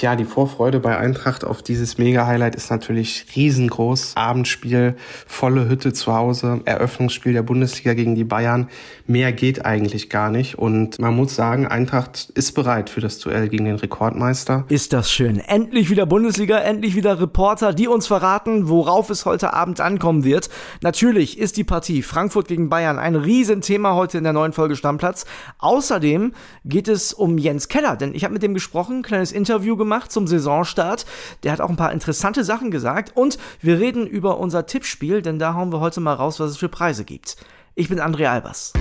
Tja, 0.00 0.16
die 0.16 0.24
Vorfreude 0.24 0.80
bei 0.80 0.96
Eintracht 0.96 1.44
auf 1.44 1.60
dieses 1.60 1.98
Mega-Highlight 1.98 2.54
ist 2.54 2.70
natürlich 2.70 3.26
riesengroß. 3.36 4.12
Abendspiel, 4.14 4.94
volle 5.26 5.68
Hütte 5.68 5.92
zu 5.92 6.14
Hause, 6.14 6.62
Eröffnungsspiel 6.64 7.34
der 7.34 7.42
Bundesliga 7.42 7.92
gegen 7.92 8.14
die 8.14 8.24
Bayern. 8.24 8.70
Mehr 9.06 9.30
geht 9.32 9.66
eigentlich 9.66 10.08
gar 10.08 10.30
nicht. 10.30 10.58
Und 10.58 10.98
man 11.00 11.14
muss 11.14 11.36
sagen, 11.36 11.66
Eintracht 11.66 12.30
ist 12.34 12.52
bereit 12.52 12.88
für 12.88 13.02
das 13.02 13.18
Duell 13.18 13.50
gegen 13.50 13.66
den 13.66 13.76
Rekordmeister. 13.76 14.64
Ist 14.70 14.94
das 14.94 15.12
schön. 15.12 15.38
Endlich 15.38 15.90
wieder 15.90 16.06
Bundesliga, 16.06 16.56
endlich 16.56 16.96
wieder 16.96 17.20
Reporter, 17.20 17.74
die 17.74 17.86
uns 17.86 18.06
verraten, 18.06 18.70
worauf 18.70 19.10
es 19.10 19.26
heute 19.26 19.52
Abend 19.52 19.82
ankommen 19.82 20.24
wird. 20.24 20.48
Natürlich 20.80 21.38
ist 21.38 21.58
die 21.58 21.64
Partie 21.64 22.00
Frankfurt 22.00 22.48
gegen 22.48 22.70
Bayern 22.70 22.98
ein 22.98 23.16
Riesenthema 23.16 23.92
heute 23.96 24.16
in 24.16 24.24
der 24.24 24.32
neuen 24.32 24.54
Folge 24.54 24.76
Stammplatz. 24.76 25.26
Außerdem 25.58 26.32
geht 26.64 26.88
es 26.88 27.12
um 27.12 27.36
Jens 27.36 27.68
Keller, 27.68 27.96
denn 27.96 28.14
ich 28.14 28.24
habe 28.24 28.32
mit 28.32 28.42
dem 28.42 28.54
gesprochen, 28.54 29.02
kleines 29.02 29.30
Interview 29.30 29.76
gemacht 29.76 29.89
zum 30.08 30.26
Saisonstart. 30.26 31.06
Der 31.42 31.52
hat 31.52 31.60
auch 31.60 31.68
ein 31.68 31.76
paar 31.76 31.92
interessante 31.92 32.44
Sachen 32.44 32.70
gesagt 32.70 33.16
und 33.16 33.38
wir 33.60 33.78
reden 33.78 34.06
über 34.06 34.38
unser 34.38 34.66
Tippspiel, 34.66 35.22
denn 35.22 35.38
da 35.38 35.54
hauen 35.54 35.72
wir 35.72 35.80
heute 35.80 36.00
mal 36.00 36.14
raus, 36.14 36.40
was 36.40 36.50
es 36.50 36.56
für 36.56 36.68
Preise 36.68 37.04
gibt. 37.04 37.36
Ich 37.74 37.88
bin 37.88 38.00
André 38.00 38.26
Albers. 38.26 38.72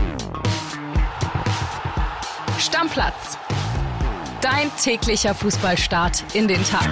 Stammplatz. 2.57 3.37
Dein 4.41 4.71
täglicher 4.81 5.33
Fußballstart 5.33 6.23
in 6.33 6.47
den 6.47 6.63
Tag. 6.63 6.87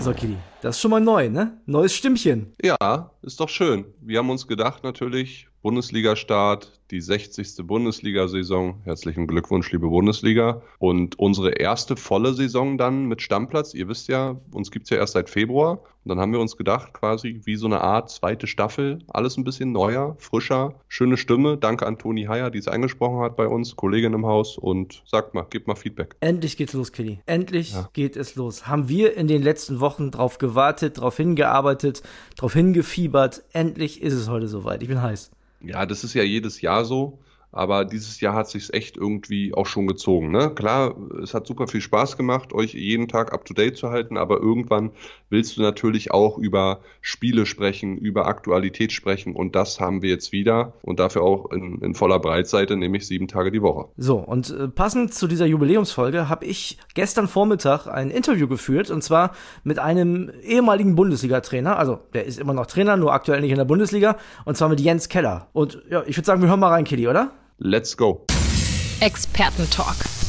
So, 0.00 0.14
Kili, 0.14 0.38
das 0.62 0.76
ist 0.76 0.82
schon 0.82 0.90
mal 0.90 1.00
neu, 1.00 1.28
ne? 1.28 1.58
Neues 1.66 1.94
Stimmchen. 1.94 2.54
Ja, 2.62 3.10
ist 3.22 3.40
doch 3.40 3.48
schön. 3.48 3.84
Wir 4.00 4.18
haben 4.18 4.30
uns 4.30 4.46
gedacht 4.46 4.82
natürlich, 4.82 5.48
Bundesliga-Start, 5.62 6.80
die 6.90 7.00
60. 7.00 7.66
Bundesliga-Saison. 7.66 8.80
Herzlichen 8.84 9.26
Glückwunsch, 9.26 9.70
liebe 9.70 9.88
Bundesliga. 9.88 10.62
Und 10.78 11.18
unsere 11.18 11.50
erste 11.50 11.96
volle 11.96 12.32
Saison 12.32 12.78
dann 12.78 13.04
mit 13.04 13.20
Stammplatz. 13.20 13.74
Ihr 13.74 13.88
wisst 13.88 14.08
ja, 14.08 14.40
uns 14.52 14.70
gibt 14.70 14.84
es 14.84 14.90
ja 14.90 14.96
erst 14.96 15.12
seit 15.12 15.28
Februar. 15.28 15.82
Und 16.02 16.08
dann 16.08 16.18
haben 16.18 16.32
wir 16.32 16.40
uns 16.40 16.56
gedacht, 16.56 16.94
quasi 16.94 17.42
wie 17.44 17.56
so 17.56 17.66
eine 17.66 17.82
Art 17.82 18.10
zweite 18.10 18.46
Staffel. 18.46 19.00
Alles 19.08 19.36
ein 19.36 19.44
bisschen 19.44 19.70
neuer, 19.70 20.16
frischer, 20.18 20.80
schöne 20.88 21.18
Stimme. 21.18 21.58
Danke 21.58 21.86
an 21.86 21.98
Toni 21.98 22.24
Heyer, 22.24 22.50
die 22.50 22.58
es 22.58 22.68
eingesprochen 22.68 23.20
hat 23.20 23.36
bei 23.36 23.46
uns, 23.46 23.76
Kollegin 23.76 24.14
im 24.14 24.24
Haus. 24.24 24.56
Und 24.56 25.02
sagt 25.04 25.34
mal, 25.34 25.44
gebt 25.50 25.68
mal 25.68 25.74
Feedback. 25.74 26.16
Endlich 26.20 26.56
geht's 26.56 26.72
los, 26.72 26.92
Kelly. 26.92 27.20
Endlich 27.26 27.74
ja. 27.74 27.90
geht 27.92 28.16
es 28.16 28.34
los. 28.34 28.66
Haben 28.66 28.88
wir 28.88 29.14
in 29.14 29.28
den 29.28 29.42
letzten 29.42 29.80
Wochen 29.80 30.10
drauf 30.10 30.38
gewartet, 30.38 30.98
drauf 30.98 31.18
hingearbeitet, 31.18 32.02
drauf 32.36 32.54
hingefiebert. 32.54 33.09
Endlich 33.52 34.02
ist 34.02 34.14
es 34.14 34.28
heute 34.28 34.48
soweit. 34.48 34.82
Ich 34.82 34.88
bin 34.88 35.02
heiß. 35.02 35.30
Ja, 35.60 35.84
das 35.86 36.04
ist 36.04 36.14
ja 36.14 36.22
jedes 36.22 36.60
Jahr 36.60 36.84
so 36.84 37.18
aber 37.52 37.84
dieses 37.84 38.20
Jahr 38.20 38.34
hat 38.34 38.48
sich 38.48 38.72
echt 38.72 38.96
irgendwie 38.96 39.54
auch 39.54 39.66
schon 39.66 39.86
gezogen. 39.86 40.30
Ne? 40.30 40.50
Klar, 40.54 40.94
es 41.22 41.34
hat 41.34 41.46
super 41.46 41.66
viel 41.66 41.80
Spaß 41.80 42.16
gemacht, 42.16 42.52
euch 42.52 42.74
jeden 42.74 43.08
Tag 43.08 43.32
up 43.32 43.44
to 43.44 43.54
date 43.54 43.76
zu 43.76 43.90
halten, 43.90 44.16
aber 44.16 44.38
irgendwann 44.38 44.90
willst 45.30 45.56
du 45.56 45.62
natürlich 45.62 46.12
auch 46.12 46.38
über 46.38 46.80
Spiele 47.00 47.46
sprechen, 47.46 47.96
über 47.96 48.26
Aktualität 48.26 48.92
sprechen 48.92 49.34
und 49.34 49.56
das 49.56 49.80
haben 49.80 50.02
wir 50.02 50.10
jetzt 50.10 50.32
wieder 50.32 50.74
und 50.82 51.00
dafür 51.00 51.22
auch 51.22 51.50
in, 51.50 51.80
in 51.80 51.94
voller 51.94 52.20
Breitseite, 52.20 52.76
nämlich 52.76 53.06
sieben 53.06 53.28
Tage 53.28 53.50
die 53.50 53.62
Woche. 53.62 53.88
So, 53.96 54.18
und 54.18 54.50
äh, 54.50 54.68
passend 54.68 55.14
zu 55.14 55.26
dieser 55.26 55.46
Jubiläumsfolge 55.46 56.28
habe 56.28 56.44
ich 56.44 56.78
gestern 56.94 57.26
Vormittag 57.26 57.86
ein 57.86 58.10
Interview 58.10 58.46
geführt 58.46 58.90
und 58.90 59.02
zwar 59.02 59.32
mit 59.64 59.78
einem 59.78 60.30
ehemaligen 60.42 60.94
Bundesliga-Trainer, 60.94 61.78
also 61.78 61.98
der 62.14 62.26
ist 62.26 62.38
immer 62.38 62.54
noch 62.54 62.66
Trainer, 62.66 62.96
nur 62.96 63.12
aktuell 63.12 63.40
nicht 63.40 63.50
in 63.50 63.56
der 63.56 63.64
Bundesliga, 63.64 64.16
und 64.44 64.56
zwar 64.56 64.68
mit 64.68 64.80
Jens 64.80 65.08
Keller. 65.08 65.48
Und 65.52 65.82
ja, 65.90 66.02
ich 66.06 66.16
würde 66.16 66.26
sagen, 66.26 66.42
wir 66.42 66.48
hören 66.48 66.60
mal 66.60 66.68
rein, 66.68 66.84
Kitty, 66.84 67.08
oder? 67.08 67.32
Let's 67.62 67.94
go. 67.94 68.22
Expertentalk. 69.02 70.19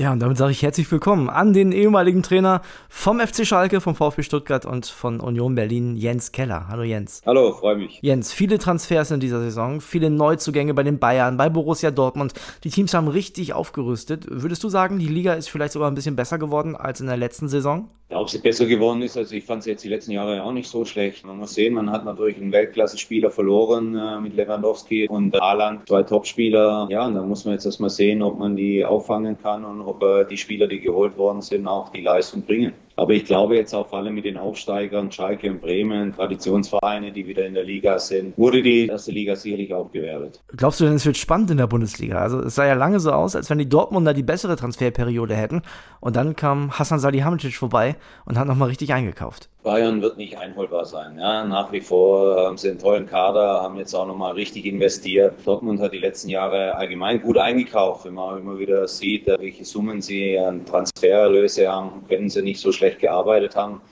Ja, 0.00 0.12
und 0.12 0.20
damit 0.20 0.38
sage 0.38 0.52
ich 0.52 0.62
herzlich 0.62 0.90
willkommen 0.90 1.28
an 1.28 1.52
den 1.52 1.72
ehemaligen 1.72 2.22
Trainer 2.22 2.62
vom 2.88 3.20
FC 3.20 3.46
Schalke, 3.46 3.82
vom 3.82 3.94
VfB 3.94 4.22
Stuttgart 4.22 4.64
und 4.64 4.86
von 4.86 5.20
Union 5.20 5.54
Berlin, 5.54 5.94
Jens 5.94 6.32
Keller. 6.32 6.68
Hallo 6.68 6.84
Jens. 6.84 7.20
Hallo, 7.26 7.52
freue 7.52 7.76
mich. 7.76 7.98
Jens, 8.00 8.32
viele 8.32 8.58
Transfers 8.58 9.10
in 9.10 9.20
dieser 9.20 9.42
Saison, 9.42 9.82
viele 9.82 10.08
Neuzugänge 10.08 10.72
bei 10.72 10.84
den 10.84 10.98
Bayern, 10.98 11.36
bei 11.36 11.50
Borussia 11.50 11.90
Dortmund. 11.90 12.32
Die 12.64 12.70
Teams 12.70 12.94
haben 12.94 13.08
richtig 13.08 13.52
aufgerüstet. 13.52 14.24
Würdest 14.26 14.64
du 14.64 14.70
sagen, 14.70 14.98
die 14.98 15.06
Liga 15.06 15.34
ist 15.34 15.50
vielleicht 15.50 15.74
sogar 15.74 15.90
ein 15.90 15.94
bisschen 15.94 16.16
besser 16.16 16.38
geworden 16.38 16.76
als 16.76 17.02
in 17.02 17.06
der 17.06 17.18
letzten 17.18 17.50
Saison? 17.50 17.90
Ja, 18.10 18.18
ob 18.18 18.28
sie 18.28 18.38
besser 18.38 18.66
geworden 18.66 19.02
ist, 19.02 19.16
also 19.16 19.36
ich 19.36 19.44
fand 19.44 19.62
sie 19.62 19.70
jetzt 19.70 19.84
die 19.84 19.88
letzten 19.88 20.10
Jahre 20.10 20.42
auch 20.42 20.50
nicht 20.50 20.68
so 20.68 20.84
schlecht. 20.84 21.24
Man 21.24 21.38
muss 21.38 21.54
sehen, 21.54 21.74
man 21.74 21.92
hat 21.92 22.04
natürlich 22.04 22.38
einen 22.38 22.50
Weltklasse-Spieler 22.50 23.30
verloren 23.30 23.96
äh, 23.96 24.20
mit 24.20 24.34
Lewandowski 24.34 25.06
und 25.06 25.38
Haaland, 25.40 25.86
zwei 25.86 26.02
Topspieler. 26.02 26.88
Ja, 26.90 27.06
und 27.06 27.14
da 27.14 27.22
muss 27.22 27.44
man 27.44 27.54
jetzt 27.54 27.66
erstmal 27.66 27.90
sehen, 27.90 28.22
ob 28.22 28.36
man 28.36 28.56
die 28.56 28.84
auffangen 28.84 29.38
kann 29.40 29.64
und 29.64 29.82
ob 29.90 30.02
äh, 30.02 30.24
die 30.24 30.36
Spieler, 30.36 30.66
die 30.66 30.80
geholt 30.80 31.16
worden 31.18 31.42
sind, 31.42 31.66
auch 31.66 31.90
die 31.90 32.00
Leistung 32.00 32.42
bringen. 32.42 32.72
Aber 32.96 33.14
ich 33.14 33.24
glaube 33.24 33.56
jetzt 33.56 33.74
auch 33.74 33.88
vor 33.88 34.00
allem 34.00 34.14
mit 34.14 34.26
den 34.26 34.36
Aufsteigern, 34.36 35.10
Schalke 35.10 35.50
und 35.50 35.62
Bremen, 35.62 36.14
Traditionsvereine, 36.14 37.12
die 37.12 37.26
wieder 37.26 37.46
in 37.46 37.54
der 37.54 37.64
Liga 37.64 37.98
sind, 37.98 38.36
wurde 38.36 38.62
die 38.62 38.88
erste 38.88 39.10
Liga 39.10 39.36
sicherlich 39.36 39.72
auch 39.72 39.90
gewertet. 39.90 40.40
Glaubst 40.48 40.80
du 40.80 40.84
denn, 40.84 40.94
es 40.94 41.06
wird 41.06 41.16
spannend 41.16 41.50
in 41.50 41.56
der 41.56 41.66
Bundesliga? 41.66 42.18
Also 42.18 42.40
es 42.40 42.54
sah 42.56 42.66
ja 42.66 42.74
lange 42.74 43.00
so 43.00 43.12
aus, 43.12 43.34
als 43.34 43.48
wenn 43.48 43.56
die 43.58 43.68
Dortmunder 43.68 44.12
die 44.12 44.22
bessere 44.22 44.56
Transferperiode 44.56 45.34
hätten. 45.34 45.62
Und 46.00 46.16
dann 46.16 46.36
kam 46.36 46.78
Hassan 46.78 46.98
Salihamidzic 46.98 47.56
vorbei 47.56 47.96
und 48.26 48.38
hat 48.38 48.46
nochmal 48.46 48.68
richtig 48.68 48.92
eingekauft. 48.92 49.48
Bayern 49.62 50.00
wird 50.00 50.16
nicht 50.16 50.38
einholbar 50.38 50.86
sein. 50.86 51.18
Ja, 51.18 51.44
nach 51.44 51.70
wie 51.70 51.82
vor 51.82 52.46
haben 52.46 52.56
sie 52.56 52.70
einen 52.70 52.78
tollen 52.78 53.06
Kader, 53.06 53.60
haben 53.62 53.76
jetzt 53.76 53.92
auch 53.94 54.06
nochmal 54.06 54.32
richtig 54.32 54.64
investiert. 54.64 55.34
Dortmund 55.44 55.80
hat 55.80 55.92
die 55.92 55.98
letzten 55.98 56.30
Jahre 56.30 56.74
allgemein 56.76 57.20
gut 57.20 57.36
eingekauft. 57.36 58.06
Wenn 58.06 58.14
man 58.14 58.38
immer 58.38 58.58
wieder 58.58 58.88
sieht, 58.88 59.26
welche 59.26 59.66
Summen 59.66 60.00
sie 60.00 60.38
an 60.38 60.64
Transfererlöse 60.64 61.70
haben, 61.70 62.06
können 62.08 62.30
sie 62.30 62.40
nicht 62.40 62.60
so 62.60 62.72
schlecht 62.72 63.00
gearbeitet 63.00 63.54
haben 63.54 63.82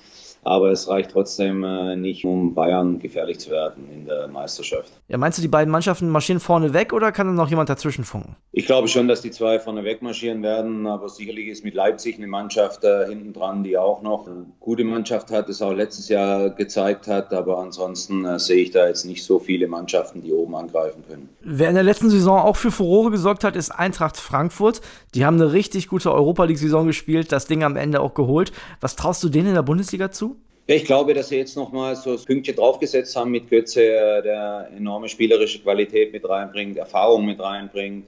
aber 0.48 0.70
es 0.70 0.88
reicht 0.88 1.10
trotzdem 1.10 1.62
äh, 1.62 1.94
nicht, 1.97 2.25
um 2.25 2.54
Bayern 2.54 2.98
gefährlich 2.98 3.38
zu 3.38 3.50
werden 3.50 3.88
in 3.92 4.06
der 4.06 4.28
Meisterschaft. 4.28 4.91
Ja, 5.09 5.19
meinst 5.19 5.38
du, 5.38 5.42
die 5.42 5.48
beiden 5.48 5.70
Mannschaften 5.70 6.09
marschieren 6.09 6.41
vorne 6.41 6.72
weg 6.72 6.92
oder 6.92 7.12
kann 7.12 7.26
da 7.26 7.32
noch 7.32 7.50
jemand 7.50 7.69
dazwischen 7.69 8.04
funken? 8.04 8.36
Ich 8.53 8.66
glaube 8.66 8.88
schon, 8.88 9.09
dass 9.09 9.20
die 9.20 9.31
zwei 9.31 9.60
vorne 9.60 9.84
weg 9.84 10.03
marschieren 10.03 10.42
werden, 10.42 10.86
aber 10.86 11.09
sicherlich 11.09 11.48
ist 11.48 11.64
mit 11.64 11.75
Leipzig 11.75 12.16
eine 12.16 12.26
Mannschaft 12.26 12.82
äh, 12.84 13.06
hinten 13.09 13.32
dran, 13.32 13.62
die 13.62 13.76
auch 13.76 14.03
noch 14.03 14.26
eine 14.26 14.47
gute 14.59 14.84
Mannschaft 14.84 15.31
hat, 15.31 15.48
das 15.48 15.60
auch 15.60 15.72
letztes 15.72 16.09
Jahr 16.09 16.50
gezeigt 16.50 17.06
hat, 17.06 17.32
aber 17.32 17.59
ansonsten 17.59 18.25
äh, 18.25 18.38
sehe 18.38 18.62
ich 18.62 18.70
da 18.70 18.88
jetzt 18.88 19.04
nicht 19.04 19.25
so 19.25 19.38
viele 19.38 19.69
Mannschaften, 19.69 20.22
die 20.22 20.32
oben 20.32 20.54
angreifen 20.54 21.04
können. 21.06 21.28
Wer 21.42 21.69
in 21.69 21.75
der 21.75 21.84
letzten 21.84 22.10
Saison 22.10 22.41
auch 22.41 22.56
für 22.56 22.70
Furore 22.70 23.10
gesorgt 23.10 23.44
hat, 23.44 23.54
ist 23.54 23.70
Eintracht 23.70 24.16
Frankfurt. 24.16 24.80
Die 25.15 25.26
haben 25.26 25.36
eine 25.36 25.53
richtig 25.53 25.88
gute 25.88 26.12
Europa 26.12 26.44
League-Saison 26.44 26.86
gespielt, 26.86 27.32
das 27.32 27.47
Ding 27.47 27.62
am 27.62 27.76
Ende 27.76 28.00
auch 28.00 28.15
geholt. 28.15 28.53
Was 28.80 28.97
traust 28.97 29.22
du 29.22 29.28
denen 29.28 29.48
in 29.48 29.54
der 29.54 29.62
Bundesliga 29.62 30.10
zu? 30.10 30.38
Ja, 30.69 30.75
ich 30.75 30.84
glaube, 30.84 31.15
dass 31.15 31.31
sie 31.31 31.37
jetzt 31.37 31.56
nochmal 31.56 31.97
so 31.97 32.12
das 32.12 32.27
Pünktchen 32.27 32.55
draufgesetzt 32.55 33.17
haben 33.17 33.31
mit 33.31 33.49
Götze, 33.49 33.83
äh, 33.83 34.23
der 34.23 34.69
enorme 34.77 35.09
spielerische 35.09 35.61
Qualität 35.61 36.12
mit 36.12 36.29
reinbringt, 36.29 36.77
Erfahrung 36.77 37.25
mit 37.25 37.41
reinbringt. 37.41 38.06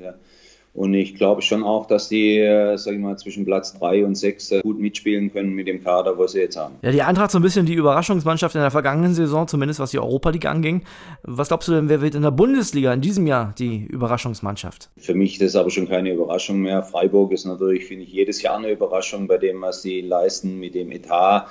Und 0.75 0.93
ich 0.93 1.15
glaube 1.15 1.41
schon 1.41 1.65
auch, 1.65 1.87
dass 1.87 2.11
die, 2.11 2.39
äh, 2.39 2.77
sag 2.77 2.93
ich 2.93 3.01
mal, 3.01 3.17
zwischen 3.17 3.47
Platz 3.47 3.79
drei 3.79 4.05
und 4.05 4.15
sechs 4.15 4.53
äh, 4.53 4.61
gut 4.61 4.79
mitspielen 4.79 5.33
können 5.33 5.55
mit 5.55 5.69
dem 5.69 5.83
Kader, 5.83 6.19
was 6.19 6.33
sie 6.33 6.41
jetzt 6.41 6.59
haben. 6.59 6.75
Ja, 6.83 6.93
die 6.93 7.01
Eintracht 7.01 7.31
so 7.31 7.39
ein 7.39 7.43
bisschen 7.43 7.65
die 7.65 7.73
Überraschungsmannschaft 7.73 8.55
in 8.55 8.61
der 8.61 8.71
vergangenen 8.71 9.15
Saison, 9.15 9.49
zumindest 9.49 9.81
was 9.81 9.93
die 9.93 9.99
Europa 9.99 10.29
League 10.29 10.47
anging. 10.47 10.83
Was 11.23 11.49
glaubst 11.49 11.67
du 11.67 11.73
denn, 11.73 11.89
wer 11.89 12.03
wird 12.03 12.15
in 12.15 12.23
der 12.23 12.31
Bundesliga 12.31 12.93
in 12.93 13.01
diesem 13.01 13.27
Jahr 13.27 13.55
die 13.59 13.87
Überraschungsmannschaft? 13.87 14.91
Für 14.99 15.15
mich 15.15 15.41
ist 15.41 15.55
das 15.55 15.57
aber 15.57 15.71
schon 15.71 15.89
keine 15.89 16.13
Überraschung 16.13 16.61
mehr. 16.61 16.83
Freiburg 16.83 17.33
ist 17.33 17.47
natürlich, 17.47 17.87
finde 17.87 18.05
ich, 18.05 18.13
jedes 18.13 18.43
Jahr 18.43 18.59
eine 18.59 18.71
Überraschung 18.71 19.27
bei 19.27 19.39
dem, 19.39 19.63
was 19.63 19.81
sie 19.81 20.03
leisten 20.03 20.61
mit 20.61 20.75
dem 20.75 20.93
Etat 20.93 21.47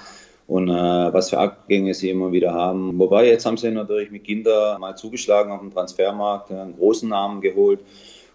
und 0.49 0.67
äh, 0.67 0.73
was 1.13 1.29
für 1.29 1.37
Abgänge 1.37 1.93
sie 1.93 2.09
immer 2.09 2.31
wieder 2.31 2.55
haben. 2.55 2.97
Wobei 2.97 3.27
jetzt 3.27 3.45
haben 3.45 3.57
sie 3.57 3.69
natürlich 3.69 4.09
mit 4.09 4.23
Kinder 4.23 4.79
mal 4.79 4.95
zugeschlagen 4.95 5.51
auf 5.51 5.59
dem 5.59 5.71
Transfermarkt, 5.71 6.49
einen 6.49 6.75
großen 6.75 7.07
Namen 7.07 7.39
geholt. 7.39 7.81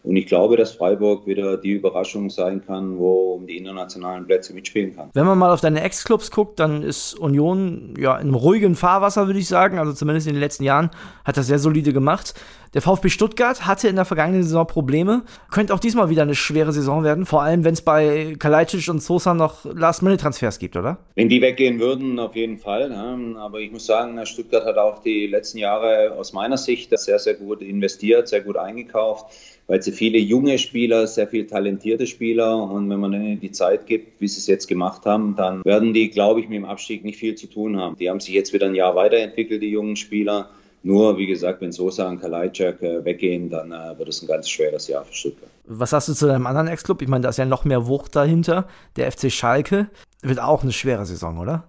Und 0.04 0.16
ich 0.16 0.26
glaube, 0.26 0.58
dass 0.58 0.72
Freiburg 0.72 1.26
wieder 1.26 1.56
die 1.56 1.72
Überraschung 1.72 2.28
sein 2.28 2.62
kann, 2.64 2.98
wo 2.98 3.32
um 3.32 3.46
die 3.46 3.56
internationalen 3.56 4.26
Plätze 4.26 4.52
mitspielen 4.52 4.94
kann. 4.94 5.08
Wenn 5.14 5.24
man 5.24 5.38
mal 5.38 5.50
auf 5.50 5.62
deine 5.62 5.82
Ex-Clubs 5.82 6.30
guckt, 6.30 6.60
dann 6.60 6.82
ist 6.82 7.18
Union 7.18 7.94
ja 7.98 8.14
in 8.16 8.28
einem 8.28 8.34
ruhigen 8.34 8.74
Fahrwasser, 8.74 9.26
würde 9.26 9.40
ich 9.40 9.48
sagen. 9.48 9.78
Also 9.78 9.94
zumindest 9.94 10.26
in 10.26 10.34
den 10.34 10.40
letzten 10.40 10.62
Jahren 10.62 10.90
hat 11.24 11.38
das 11.38 11.46
sehr 11.46 11.58
solide 11.58 11.94
gemacht. 11.94 12.34
Der 12.74 12.82
VfB 12.82 13.08
Stuttgart 13.08 13.66
hatte 13.66 13.88
in 13.88 13.94
der 13.94 14.04
vergangenen 14.04 14.42
Saison 14.42 14.66
Probleme. 14.66 15.22
Könnte 15.50 15.72
auch 15.72 15.78
diesmal 15.78 16.10
wieder 16.10 16.22
eine 16.22 16.34
schwere 16.34 16.72
Saison 16.72 17.04
werden, 17.04 17.24
vor 17.24 17.42
allem 17.42 17.64
wenn 17.64 17.72
es 17.72 17.82
bei 17.82 18.34
Kalajdzic 18.38 18.88
und 18.88 19.00
Sosa 19.00 19.32
noch 19.32 19.64
Last-Minute-Transfers 19.64 20.58
gibt, 20.58 20.76
oder? 20.76 20.98
Wenn 21.14 21.28
die 21.28 21.40
weggehen 21.40 21.78
würden, 21.78 22.18
auf 22.18 22.34
jeden 22.34 22.58
Fall. 22.58 22.92
Aber 23.38 23.60
ich 23.60 23.70
muss 23.70 23.86
sagen, 23.86 24.18
Stuttgart 24.26 24.66
hat 24.66 24.76
auch 24.76 25.02
die 25.02 25.28
letzten 25.28 25.58
Jahre 25.58 26.14
aus 26.18 26.32
meiner 26.32 26.58
Sicht 26.58 26.90
sehr, 26.98 27.20
sehr 27.20 27.34
gut 27.34 27.62
investiert, 27.62 28.28
sehr 28.28 28.42
gut 28.42 28.56
eingekauft 28.56 29.26
weil 29.66 29.82
sie 29.82 29.92
viele 29.92 30.18
junge 30.18 30.58
Spieler, 30.58 31.06
sehr 31.06 31.26
viel 31.26 31.46
talentierte 31.46 32.06
Spieler 32.06 32.56
und 32.56 32.88
wenn 32.90 33.00
man 33.00 33.12
ihnen 33.12 33.40
die 33.40 33.52
Zeit 33.52 33.86
gibt, 33.86 34.20
wie 34.20 34.28
sie 34.28 34.38
es 34.38 34.46
jetzt 34.46 34.66
gemacht 34.66 35.06
haben, 35.06 35.36
dann 35.36 35.64
werden 35.64 35.94
die, 35.94 36.10
glaube 36.10 36.40
ich, 36.40 36.48
mit 36.48 36.56
dem 36.56 36.64
Abstieg 36.64 37.04
nicht 37.04 37.18
viel 37.18 37.34
zu 37.34 37.46
tun 37.46 37.78
haben. 37.78 37.96
Die 37.96 38.10
haben 38.10 38.20
sich 38.20 38.34
jetzt 38.34 38.52
wieder 38.52 38.66
ein 38.66 38.74
Jahr 38.74 38.94
weiterentwickelt, 38.94 39.62
die 39.62 39.70
jungen 39.70 39.96
Spieler. 39.96 40.50
Nur, 40.82 41.16
wie 41.16 41.26
gesagt, 41.26 41.62
wenn 41.62 41.72
Sosa 41.72 42.06
und 42.10 42.20
Kalajdzic 42.20 42.82
äh, 42.82 43.02
weggehen, 43.06 43.48
dann 43.48 43.72
äh, 43.72 43.98
wird 43.98 44.10
es 44.10 44.20
ein 44.20 44.26
ganz 44.26 44.50
schweres 44.50 44.86
Jahr 44.86 45.02
für 45.04 45.14
Stuttgart. 45.14 45.48
Was 45.66 45.94
hast 45.94 46.08
du 46.08 46.12
zu 46.12 46.26
deinem 46.26 46.46
anderen 46.46 46.68
Ex-Club? 46.68 47.00
Ich 47.00 47.08
meine, 47.08 47.22
da 47.22 47.30
ist 47.30 47.38
ja 47.38 47.46
noch 47.46 47.64
mehr 47.64 47.86
Wucht 47.86 48.14
dahinter. 48.14 48.68
Der 48.96 49.10
FC 49.10 49.32
Schalke 49.32 49.88
wird 50.20 50.40
auch 50.40 50.62
eine 50.62 50.72
schwere 50.72 51.06
Saison, 51.06 51.38
oder? 51.38 51.64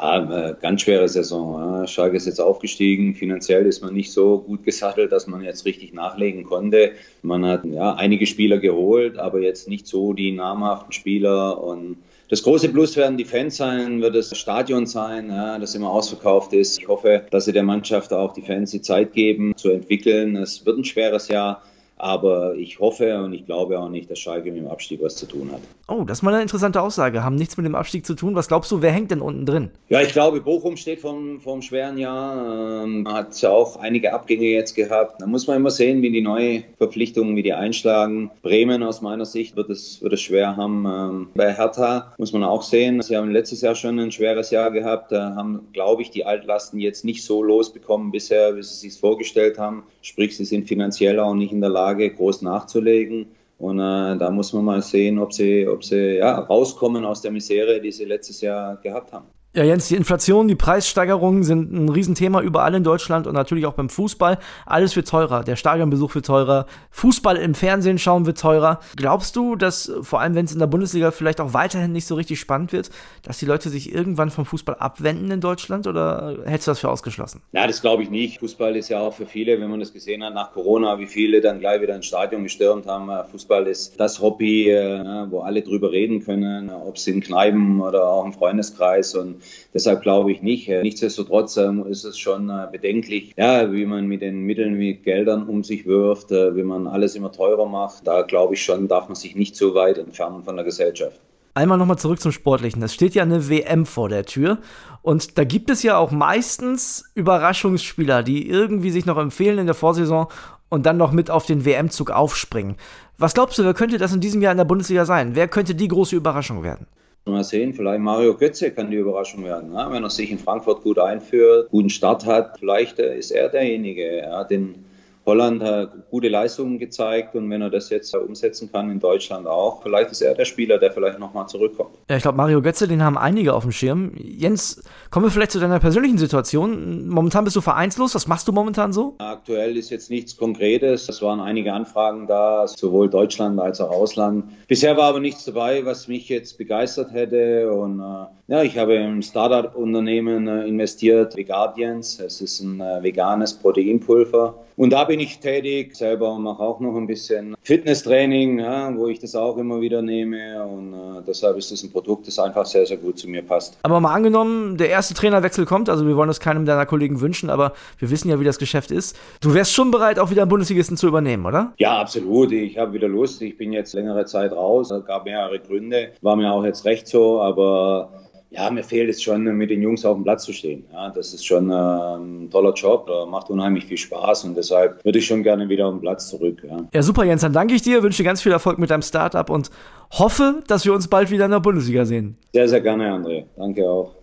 Ja, 0.00 0.50
äh, 0.50 0.54
ganz 0.60 0.82
schwere 0.82 1.08
Saison. 1.08 1.86
Schalke 1.86 2.16
ist 2.16 2.26
jetzt 2.26 2.40
aufgestiegen. 2.40 3.14
Finanziell 3.14 3.66
ist 3.66 3.82
man 3.82 3.94
nicht 3.94 4.12
so 4.12 4.38
gut 4.38 4.64
gesattelt, 4.64 5.10
dass 5.10 5.26
man 5.26 5.42
jetzt 5.42 5.64
richtig 5.64 5.92
nachlegen 5.92 6.44
konnte. 6.44 6.92
Man 7.22 7.44
hat 7.44 7.64
ja 7.64 7.94
einige 7.94 8.26
Spieler 8.26 8.58
geholt, 8.58 9.18
aber 9.18 9.40
jetzt 9.40 9.68
nicht 9.68 9.86
so 9.86 10.12
die 10.12 10.32
namhaften 10.32 10.92
Spieler. 10.92 11.62
Und 11.62 11.96
das 12.28 12.42
große 12.42 12.68
Plus 12.68 12.96
werden 12.96 13.16
die 13.16 13.24
Fans 13.24 13.56
sein, 13.56 14.00
wird 14.00 14.14
das 14.14 14.36
Stadion 14.36 14.86
sein, 14.86 15.30
ja, 15.30 15.58
das 15.58 15.74
immer 15.74 15.90
ausverkauft 15.90 16.52
ist. 16.52 16.78
Ich 16.78 16.86
hoffe, 16.86 17.24
dass 17.30 17.46
sie 17.46 17.52
der 17.52 17.62
Mannschaft 17.64 18.12
auch 18.12 18.34
die 18.34 18.42
Fans 18.42 18.70
die 18.70 18.82
Zeit 18.82 19.14
geben, 19.14 19.56
zu 19.56 19.70
entwickeln. 19.70 20.36
Es 20.36 20.64
wird 20.64 20.78
ein 20.78 20.84
schweres 20.84 21.28
Jahr. 21.28 21.62
Aber 21.98 22.54
ich 22.54 22.78
hoffe 22.78 23.22
und 23.22 23.32
ich 23.32 23.46
glaube 23.46 23.78
auch 23.78 23.88
nicht, 23.88 24.10
dass 24.10 24.18
Schalke 24.18 24.50
mit 24.50 24.62
dem 24.62 24.68
Abstieg 24.68 25.02
was 25.02 25.16
zu 25.16 25.26
tun 25.26 25.50
hat. 25.52 25.60
Oh, 25.88 26.04
das 26.04 26.18
ist 26.18 26.22
mal 26.22 26.32
eine 26.32 26.42
interessante 26.42 26.80
Aussage. 26.80 27.24
Haben 27.24 27.36
nichts 27.36 27.56
mit 27.56 27.66
dem 27.66 27.74
Abstieg 27.74 28.04
zu 28.06 28.14
tun. 28.14 28.34
Was 28.34 28.48
glaubst 28.48 28.70
du, 28.70 28.82
wer 28.82 28.92
hängt 28.92 29.10
denn 29.10 29.20
unten 29.20 29.46
drin? 29.46 29.70
Ja, 29.88 30.00
ich 30.00 30.12
glaube, 30.12 30.40
Bochum 30.40 30.76
steht 30.76 31.00
vor 31.00 31.12
einem 31.14 31.62
schweren 31.62 31.98
Jahr. 31.98 32.84
Ähm, 32.84 33.06
hat 33.08 33.44
auch 33.44 33.76
einige 33.76 34.12
Abgänge 34.12 34.44
jetzt 34.44 34.74
gehabt. 34.74 35.20
Da 35.20 35.26
muss 35.26 35.46
man 35.46 35.56
immer 35.56 35.70
sehen, 35.70 36.02
wie 36.02 36.10
die 36.10 36.20
neuen 36.20 36.64
Verpflichtungen, 36.76 37.36
wie 37.36 37.42
die 37.42 37.52
einschlagen. 37.52 38.30
Bremen 38.42 38.82
aus 38.82 39.00
meiner 39.00 39.24
Sicht 39.24 39.56
wird 39.56 39.70
es, 39.70 40.02
wird 40.02 40.12
es 40.12 40.20
schwer 40.20 40.56
haben. 40.56 40.86
Ähm, 40.86 41.28
bei 41.34 41.54
Hertha 41.54 42.12
muss 42.18 42.32
man 42.32 42.44
auch 42.44 42.62
sehen, 42.62 43.00
sie 43.02 43.16
haben 43.16 43.30
letztes 43.32 43.62
Jahr 43.62 43.74
schon 43.74 43.98
ein 43.98 44.12
schweres 44.12 44.50
Jahr 44.50 44.70
gehabt. 44.70 45.10
Da 45.12 45.34
haben, 45.34 45.68
glaube 45.72 46.02
ich, 46.02 46.10
die 46.10 46.24
Altlasten 46.24 46.78
jetzt 46.80 47.04
nicht 47.04 47.24
so 47.24 47.42
losbekommen 47.42 48.10
bisher, 48.10 48.56
wie 48.56 48.62
sie 48.62 48.74
sich 48.74 49.00
vorgestellt 49.00 49.58
haben. 49.58 49.84
Sprich, 50.02 50.36
sie 50.36 50.44
sind 50.44 50.68
finanziell 50.68 51.18
auch 51.18 51.34
nicht 51.34 51.52
in 51.52 51.60
der 51.60 51.70
Lage, 51.70 51.87
Lage, 51.88 52.10
groß 52.10 52.42
nachzulegen. 52.42 53.26
Und 53.58 53.80
äh, 53.80 54.16
da 54.16 54.30
muss 54.30 54.52
man 54.52 54.64
mal 54.64 54.82
sehen, 54.82 55.18
ob 55.18 55.32
sie, 55.32 55.66
ob 55.66 55.82
sie 55.82 56.18
ja, 56.18 56.38
rauskommen 56.38 57.04
aus 57.04 57.22
der 57.22 57.32
Misere, 57.32 57.80
die 57.80 57.90
sie 57.90 58.04
letztes 58.04 58.40
Jahr 58.40 58.76
gehabt 58.76 59.12
haben. 59.12 59.26
Ja, 59.58 59.64
Jens, 59.64 59.88
die 59.88 59.96
Inflation, 59.96 60.46
die 60.46 60.54
Preissteigerungen 60.54 61.42
sind 61.42 61.72
ein 61.72 61.88
Riesenthema 61.88 62.42
überall 62.42 62.76
in 62.76 62.84
Deutschland 62.84 63.26
und 63.26 63.34
natürlich 63.34 63.66
auch 63.66 63.72
beim 63.72 63.88
Fußball. 63.88 64.38
Alles 64.66 64.94
wird 64.94 65.08
teurer. 65.08 65.42
Der 65.42 65.56
Stadionbesuch 65.56 66.14
wird 66.14 66.26
teurer. 66.26 66.66
Fußball 66.92 67.36
im 67.36 67.56
Fernsehen 67.56 67.98
schauen 67.98 68.24
wird 68.24 68.38
teurer. 68.38 68.78
Glaubst 68.94 69.34
du, 69.34 69.56
dass 69.56 69.90
vor 70.02 70.20
allem, 70.20 70.36
wenn 70.36 70.44
es 70.44 70.52
in 70.52 70.60
der 70.60 70.68
Bundesliga 70.68 71.10
vielleicht 71.10 71.40
auch 71.40 71.54
weiterhin 71.54 71.90
nicht 71.90 72.06
so 72.06 72.14
richtig 72.14 72.38
spannend 72.38 72.72
wird, 72.72 72.90
dass 73.24 73.38
die 73.38 73.46
Leute 73.46 73.68
sich 73.68 73.92
irgendwann 73.92 74.30
vom 74.30 74.46
Fußball 74.46 74.76
abwenden 74.76 75.28
in 75.32 75.40
Deutschland 75.40 75.88
oder 75.88 76.36
hältst 76.44 76.68
du 76.68 76.70
das 76.70 76.78
für 76.78 76.88
ausgeschlossen? 76.88 77.42
Ja, 77.50 77.66
das 77.66 77.80
glaube 77.80 78.04
ich 78.04 78.10
nicht. 78.10 78.38
Fußball 78.38 78.76
ist 78.76 78.90
ja 78.90 79.00
auch 79.00 79.14
für 79.14 79.26
viele, 79.26 79.60
wenn 79.60 79.70
man 79.70 79.80
das 79.80 79.92
gesehen 79.92 80.22
hat 80.22 80.34
nach 80.34 80.52
Corona, 80.52 81.00
wie 81.00 81.08
viele 81.08 81.40
dann 81.40 81.58
gleich 81.58 81.82
wieder 81.82 81.96
ins 81.96 82.06
Stadion 82.06 82.44
gestürmt 82.44 82.86
haben. 82.86 83.10
Fußball 83.32 83.66
ist 83.66 83.98
das 83.98 84.20
Hobby, 84.20 84.70
äh, 84.70 85.26
wo 85.30 85.40
alle 85.40 85.62
drüber 85.62 85.90
reden 85.90 86.24
können, 86.24 86.70
ob 86.70 86.94
es 86.94 87.08
in 87.08 87.20
Kneipen 87.20 87.80
oder 87.80 88.06
auch 88.06 88.24
im 88.24 88.32
Freundeskreis 88.32 89.16
und 89.16 89.42
Deshalb 89.74 90.02
glaube 90.02 90.32
ich 90.32 90.42
nicht. 90.42 90.68
Äh, 90.68 90.82
nichtsdestotrotz 90.82 91.56
ähm, 91.56 91.86
ist 91.86 92.04
es 92.04 92.18
schon 92.18 92.48
äh, 92.50 92.66
bedenklich, 92.70 93.34
ja, 93.36 93.72
wie 93.72 93.86
man 93.86 94.06
mit 94.06 94.22
den 94.22 94.40
Mitteln 94.42 94.78
wie 94.78 94.94
Geldern 94.94 95.46
um 95.46 95.64
sich 95.64 95.86
wirft, 95.86 96.32
äh, 96.32 96.56
wie 96.56 96.62
man 96.62 96.86
alles 96.86 97.14
immer 97.14 97.32
teurer 97.32 97.66
macht. 97.66 98.06
Da 98.06 98.22
glaube 98.22 98.54
ich 98.54 98.62
schon, 98.62 98.88
darf 98.88 99.08
man 99.08 99.14
sich 99.14 99.36
nicht 99.36 99.56
so 99.56 99.74
weit 99.74 99.98
entfernen 99.98 100.42
von 100.42 100.56
der 100.56 100.64
Gesellschaft. 100.64 101.20
Einmal 101.54 101.78
nochmal 101.78 101.98
zurück 101.98 102.20
zum 102.20 102.30
Sportlichen. 102.30 102.82
Es 102.82 102.94
steht 102.94 103.14
ja 103.14 103.24
eine 103.24 103.48
WM 103.48 103.84
vor 103.84 104.08
der 104.08 104.24
Tür 104.24 104.58
und 105.02 105.38
da 105.38 105.44
gibt 105.44 105.70
es 105.70 105.82
ja 105.82 105.96
auch 105.96 106.12
meistens 106.12 107.10
Überraschungsspieler, 107.14 108.22
die 108.22 108.48
irgendwie 108.48 108.90
sich 108.90 109.06
noch 109.06 109.18
empfehlen 109.18 109.58
in 109.58 109.66
der 109.66 109.74
Vorsaison 109.74 110.28
und 110.68 110.86
dann 110.86 110.96
noch 110.96 111.10
mit 111.10 111.30
auf 111.30 111.46
den 111.46 111.64
WM-Zug 111.64 112.10
aufspringen. 112.10 112.76
Was 113.16 113.34
glaubst 113.34 113.58
du, 113.58 113.64
wer 113.64 113.74
könnte 113.74 113.98
das 113.98 114.12
in 114.12 114.20
diesem 114.20 114.40
Jahr 114.40 114.52
in 114.52 114.58
der 114.58 114.64
Bundesliga 114.64 115.04
sein? 115.04 115.34
Wer 115.34 115.48
könnte 115.48 115.74
die 115.74 115.88
große 115.88 116.14
Überraschung 116.14 116.62
werden? 116.62 116.86
Mal 117.30 117.44
sehen, 117.44 117.74
vielleicht 117.74 118.00
Mario 118.00 118.34
Götze 118.34 118.70
kann 118.70 118.90
die 118.90 118.96
Überraschung 118.96 119.44
werden. 119.44 119.70
Ne? 119.72 119.86
Wenn 119.90 120.02
er 120.02 120.10
sich 120.10 120.30
in 120.30 120.38
Frankfurt 120.38 120.82
gut 120.82 120.98
einführt, 120.98 121.70
guten 121.70 121.90
Start 121.90 122.26
hat, 122.26 122.58
vielleicht 122.58 122.98
äh, 122.98 123.16
ist 123.16 123.30
er 123.30 123.48
derjenige. 123.48 124.02
Er 124.02 124.50
in 124.50 124.84
Holland 125.28 125.62
hat 125.62 126.10
gute 126.10 126.28
Leistungen 126.28 126.78
gezeigt 126.78 127.34
und 127.34 127.50
wenn 127.50 127.60
er 127.60 127.68
das 127.68 127.90
jetzt 127.90 128.14
umsetzen 128.14 128.72
kann 128.72 128.90
in 128.90 128.98
Deutschland 128.98 129.46
auch, 129.46 129.82
vielleicht 129.82 130.10
ist 130.10 130.22
er 130.22 130.34
der 130.34 130.46
Spieler, 130.46 130.78
der 130.78 130.90
vielleicht 130.90 131.18
nochmal 131.18 131.46
zurückkommt. 131.48 131.90
Ja, 132.08 132.16
ich 132.16 132.22
glaube, 132.22 132.38
Mario 132.38 132.62
Götze, 132.62 132.88
den 132.88 133.04
haben 133.04 133.18
einige 133.18 133.52
auf 133.52 133.62
dem 133.62 133.72
Schirm. 133.72 134.12
Jens, 134.16 134.82
kommen 135.10 135.26
wir 135.26 135.30
vielleicht 135.30 135.50
zu 135.50 135.60
deiner 135.60 135.80
persönlichen 135.80 136.16
Situation. 136.16 137.08
Momentan 137.08 137.44
bist 137.44 137.56
du 137.56 137.60
vereinslos. 137.60 138.14
Was 138.14 138.26
machst 138.26 138.48
du 138.48 138.52
momentan 138.52 138.94
so? 138.94 139.16
Aktuell 139.18 139.76
ist 139.76 139.90
jetzt 139.90 140.08
nichts 140.08 140.34
Konkretes. 140.34 141.08
Es 141.10 141.20
waren 141.20 141.40
einige 141.40 141.74
Anfragen 141.74 142.26
da, 142.26 142.66
sowohl 142.66 143.10
Deutschland 143.10 143.60
als 143.60 143.82
auch 143.82 143.90
Ausland. 143.90 144.44
Bisher 144.66 144.96
war 144.96 145.10
aber 145.10 145.20
nichts 145.20 145.44
dabei, 145.44 145.84
was 145.84 146.08
mich 146.08 146.30
jetzt 146.30 146.56
begeistert 146.56 147.12
hätte. 147.12 147.70
Und 147.70 148.00
äh, 148.00 148.52
ja, 148.52 148.62
ich 148.62 148.78
habe 148.78 148.94
im 148.94 149.20
Startup-Unternehmen 149.20 150.48
äh, 150.48 150.66
investiert, 150.66 151.36
Vegardians. 151.36 152.18
Es 152.18 152.40
ist 152.40 152.60
ein 152.60 152.80
äh, 152.80 153.02
veganes 153.02 153.52
Proteinpulver. 153.52 154.54
Und 154.78 154.90
da 154.90 155.02
bin 155.02 155.18
ich 155.18 155.40
tätig, 155.40 155.96
selber 155.96 156.38
mache 156.38 156.62
auch 156.62 156.78
noch 156.78 156.94
ein 156.94 157.08
bisschen 157.08 157.56
Fitnesstraining, 157.64 158.60
ja, 158.60 158.96
wo 158.96 159.08
ich 159.08 159.18
das 159.18 159.34
auch 159.34 159.56
immer 159.56 159.80
wieder 159.80 160.02
nehme. 160.02 160.64
Und 160.64 160.94
äh, 160.94 161.22
deshalb 161.26 161.56
ist 161.56 161.72
das 161.72 161.82
ein 161.82 161.90
Produkt, 161.90 162.28
das 162.28 162.38
einfach 162.38 162.64
sehr, 162.64 162.86
sehr 162.86 162.96
gut 162.96 163.18
zu 163.18 163.28
mir 163.28 163.42
passt. 163.42 163.76
Aber 163.82 163.98
mal 163.98 164.14
angenommen, 164.14 164.76
der 164.76 164.88
erste 164.88 165.14
Trainerwechsel 165.14 165.66
kommt, 165.66 165.90
also 165.90 166.06
wir 166.06 166.16
wollen 166.16 166.28
das 166.28 166.38
keinem 166.38 166.64
deiner 166.64 166.86
Kollegen 166.86 167.20
wünschen, 167.20 167.50
aber 167.50 167.72
wir 167.98 168.08
wissen 168.08 168.30
ja, 168.30 168.38
wie 168.38 168.44
das 168.44 168.60
Geschäft 168.60 168.92
ist. 168.92 169.18
Du 169.40 169.52
wärst 169.52 169.72
schon 169.72 169.90
bereit, 169.90 170.20
auch 170.20 170.30
wieder 170.30 170.42
einen 170.42 170.48
Bundesligisten 170.48 170.96
zu 170.96 171.08
übernehmen, 171.08 171.44
oder? 171.44 171.72
Ja, 171.78 171.98
absolut. 171.98 172.52
Ich 172.52 172.78
habe 172.78 172.92
wieder 172.92 173.08
Lust. 173.08 173.42
Ich 173.42 173.56
bin 173.56 173.72
jetzt 173.72 173.94
längere 173.94 174.26
Zeit 174.26 174.52
raus. 174.52 174.92
Es 174.92 175.04
gab 175.06 175.24
mehrere 175.24 175.58
Gründe. 175.58 176.12
War 176.22 176.36
mir 176.36 176.52
auch 176.52 176.64
jetzt 176.64 176.84
recht 176.84 177.08
so, 177.08 177.42
aber 177.42 178.27
ja, 178.50 178.70
mir 178.70 178.82
fehlt 178.82 179.10
es 179.10 179.22
schon, 179.22 179.44
mit 179.44 179.70
den 179.70 179.82
Jungs 179.82 180.04
auf 180.04 180.16
dem 180.16 180.24
Platz 180.24 180.44
zu 180.44 180.52
stehen. 180.52 180.84
Ja, 180.92 181.10
das 181.10 181.34
ist 181.34 181.44
schon 181.44 181.70
äh, 181.70 181.74
ein 181.74 182.50
toller 182.50 182.72
Job, 182.72 183.10
macht 183.28 183.50
unheimlich 183.50 183.84
viel 183.86 183.98
Spaß 183.98 184.44
und 184.44 184.56
deshalb 184.56 185.04
würde 185.04 185.18
ich 185.18 185.26
schon 185.26 185.42
gerne 185.42 185.68
wieder 185.68 185.86
auf 185.86 185.94
den 185.94 186.00
Platz 186.00 186.28
zurück. 186.28 186.62
Ja, 186.66 186.78
ja 186.92 187.02
super, 187.02 187.24
Jens, 187.24 187.42
dann 187.42 187.52
danke 187.52 187.74
ich 187.74 187.82
dir, 187.82 188.02
wünsche 188.02 188.22
dir 188.22 188.26
ganz 188.26 188.40
viel 188.40 188.52
Erfolg 188.52 188.78
mit 188.78 188.90
deinem 188.90 189.02
Startup 189.02 189.48
und 189.50 189.70
hoffe, 190.12 190.62
dass 190.66 190.84
wir 190.84 190.94
uns 190.94 191.08
bald 191.08 191.30
wieder 191.30 191.44
in 191.44 191.50
der 191.50 191.60
Bundesliga 191.60 192.04
sehen. 192.04 192.38
Sehr, 192.52 192.68
sehr 192.68 192.80
gerne, 192.80 193.12
André. 193.12 193.44
Danke 193.56 193.88
auch. 193.88 194.14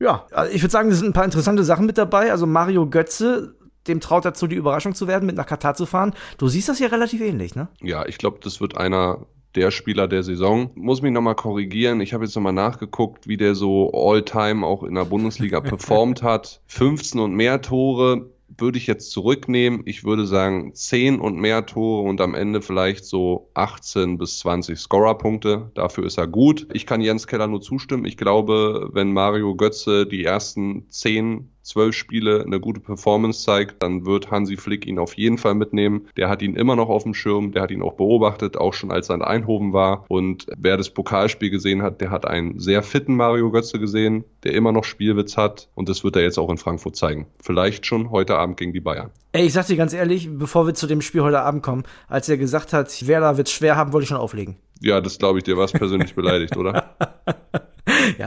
Ja, 0.00 0.26
also 0.32 0.52
ich 0.52 0.62
würde 0.62 0.72
sagen, 0.72 0.90
es 0.90 0.98
sind 0.98 1.08
ein 1.08 1.12
paar 1.12 1.24
interessante 1.24 1.64
Sachen 1.64 1.86
mit 1.86 1.98
dabei. 1.98 2.30
Also 2.30 2.46
Mario 2.46 2.88
Götze, 2.88 3.54
dem 3.86 4.00
traut 4.00 4.24
dazu, 4.24 4.46
die 4.46 4.56
Überraschung 4.56 4.94
zu 4.94 5.08
werden, 5.08 5.26
mit 5.26 5.36
nach 5.36 5.46
Katar 5.46 5.74
zu 5.74 5.86
fahren. 5.86 6.14
Du 6.38 6.48
siehst 6.48 6.68
das 6.68 6.78
ja 6.78 6.88
relativ 6.88 7.20
ähnlich, 7.20 7.54
ne? 7.54 7.68
Ja, 7.80 8.06
ich 8.06 8.18
glaube, 8.18 8.38
das 8.42 8.60
wird 8.60 8.76
einer 8.76 9.26
der 9.54 9.70
Spieler 9.70 10.08
der 10.08 10.22
Saison. 10.22 10.70
Muss 10.74 11.02
mich 11.02 11.12
nochmal 11.12 11.34
korrigieren. 11.34 12.00
Ich 12.00 12.12
habe 12.14 12.24
jetzt 12.24 12.34
nochmal 12.34 12.52
nachgeguckt, 12.52 13.28
wie 13.28 13.36
der 13.36 13.54
so 13.54 13.90
all-time 13.92 14.66
auch 14.66 14.82
in 14.82 14.94
der 14.94 15.04
Bundesliga 15.04 15.60
performt 15.62 16.22
hat. 16.22 16.60
15 16.66 17.20
und 17.20 17.34
mehr 17.34 17.60
Tore 17.60 18.30
würde 18.56 18.78
ich 18.78 18.86
jetzt 18.86 19.10
zurücknehmen. 19.10 19.82
Ich 19.84 20.04
würde 20.04 20.26
sagen 20.26 20.74
10 20.74 21.20
und 21.20 21.36
mehr 21.36 21.66
Tore 21.66 22.08
und 22.08 22.20
am 22.20 22.34
Ende 22.34 22.62
vielleicht 22.62 23.04
so 23.04 23.50
18 23.54 24.18
bis 24.18 24.38
20 24.40 24.78
Scorerpunkte. 24.78 25.70
Dafür 25.74 26.04
ist 26.06 26.18
er 26.18 26.26
gut. 26.26 26.66
Ich 26.72 26.86
kann 26.86 27.00
Jens 27.00 27.26
Keller 27.26 27.46
nur 27.46 27.60
zustimmen. 27.60 28.04
Ich 28.04 28.16
glaube, 28.16 28.88
wenn 28.92 29.12
Mario 29.12 29.54
Götze 29.54 30.06
die 30.06 30.24
ersten 30.24 30.88
10 30.88 31.50
zwölf 31.68 31.94
Spiele 31.94 32.42
eine 32.44 32.60
gute 32.60 32.80
Performance 32.80 33.44
zeigt, 33.44 33.82
dann 33.82 34.06
wird 34.06 34.30
Hansi 34.30 34.56
Flick 34.56 34.86
ihn 34.86 34.98
auf 34.98 35.14
jeden 35.14 35.38
Fall 35.38 35.54
mitnehmen. 35.54 36.08
Der 36.16 36.28
hat 36.28 36.40
ihn 36.40 36.56
immer 36.56 36.76
noch 36.76 36.88
auf 36.88 37.02
dem 37.02 37.14
Schirm, 37.14 37.52
der 37.52 37.62
hat 37.62 37.70
ihn 37.70 37.82
auch 37.82 37.94
beobachtet, 37.94 38.56
auch 38.56 38.72
schon 38.72 38.90
als 38.90 39.10
er 39.10 39.16
in 39.16 39.22
Eindhoven 39.22 39.72
war. 39.72 40.04
Und 40.08 40.46
wer 40.56 40.76
das 40.76 40.90
Pokalspiel 40.90 41.50
gesehen 41.50 41.82
hat, 41.82 42.00
der 42.00 42.10
hat 42.10 42.26
einen 42.26 42.58
sehr 42.58 42.82
fitten 42.82 43.14
Mario 43.14 43.50
Götze 43.50 43.78
gesehen, 43.78 44.24
der 44.44 44.54
immer 44.54 44.72
noch 44.72 44.84
Spielwitz 44.84 45.36
hat. 45.36 45.68
Und 45.74 45.88
das 45.88 46.04
wird 46.04 46.16
er 46.16 46.22
jetzt 46.22 46.38
auch 46.38 46.50
in 46.50 46.58
Frankfurt 46.58 46.96
zeigen. 46.96 47.26
Vielleicht 47.42 47.84
schon 47.84 48.10
heute 48.10 48.36
Abend 48.36 48.56
gegen 48.56 48.72
die 48.72 48.80
Bayern. 48.80 49.10
Ey, 49.32 49.44
ich 49.46 49.52
sag 49.52 49.66
dir 49.66 49.76
ganz 49.76 49.92
ehrlich, 49.92 50.28
bevor 50.32 50.66
wir 50.66 50.74
zu 50.74 50.86
dem 50.86 51.02
Spiel 51.02 51.20
heute 51.20 51.40
Abend 51.40 51.62
kommen, 51.62 51.84
als 52.08 52.28
er 52.30 52.38
gesagt 52.38 52.72
hat, 52.72 53.06
Werder 53.06 53.36
wird 53.36 53.50
schwer 53.50 53.76
haben, 53.76 53.92
wollte 53.92 54.04
ich 54.04 54.08
schon 54.08 54.16
auflegen. 54.16 54.56
Ja, 54.80 55.00
das 55.00 55.18
glaube 55.18 55.38
ich 55.38 55.44
dir. 55.44 55.56
Warst 55.56 55.74
persönlich 55.74 56.14
beleidigt, 56.14 56.56
oder? 56.56 56.96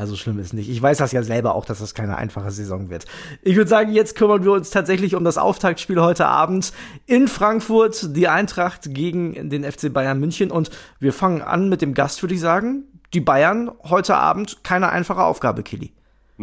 ja, 0.01 0.07
so 0.07 0.15
schlimm 0.15 0.39
ist 0.39 0.53
nicht. 0.53 0.67
Ich 0.67 0.81
weiß 0.81 0.97
das 0.97 1.11
ja 1.11 1.21
selber 1.21 1.53
auch, 1.53 1.63
dass 1.63 1.77
das 1.77 1.93
keine 1.93 2.17
einfache 2.17 2.49
Saison 2.49 2.89
wird. 2.89 3.05
Ich 3.43 3.55
würde 3.55 3.69
sagen, 3.69 3.91
jetzt 3.91 4.15
kümmern 4.15 4.43
wir 4.43 4.51
uns 4.51 4.71
tatsächlich 4.71 5.13
um 5.15 5.23
das 5.23 5.37
Auftaktspiel 5.37 6.01
heute 6.01 6.25
Abend 6.25 6.73
in 7.05 7.27
Frankfurt, 7.27 8.15
die 8.15 8.27
Eintracht 8.27 8.95
gegen 8.95 9.51
den 9.51 9.63
FC 9.63 9.93
Bayern 9.93 10.19
München. 10.19 10.49
Und 10.49 10.71
wir 10.99 11.13
fangen 11.13 11.43
an 11.43 11.69
mit 11.69 11.83
dem 11.83 11.93
Gast, 11.93 12.23
würde 12.23 12.33
ich 12.33 12.41
sagen. 12.41 12.85
Die 13.13 13.21
Bayern 13.21 13.69
heute 13.83 14.15
Abend 14.15 14.63
keine 14.63 14.89
einfache 14.89 15.23
Aufgabe, 15.23 15.61
Killy. 15.61 15.93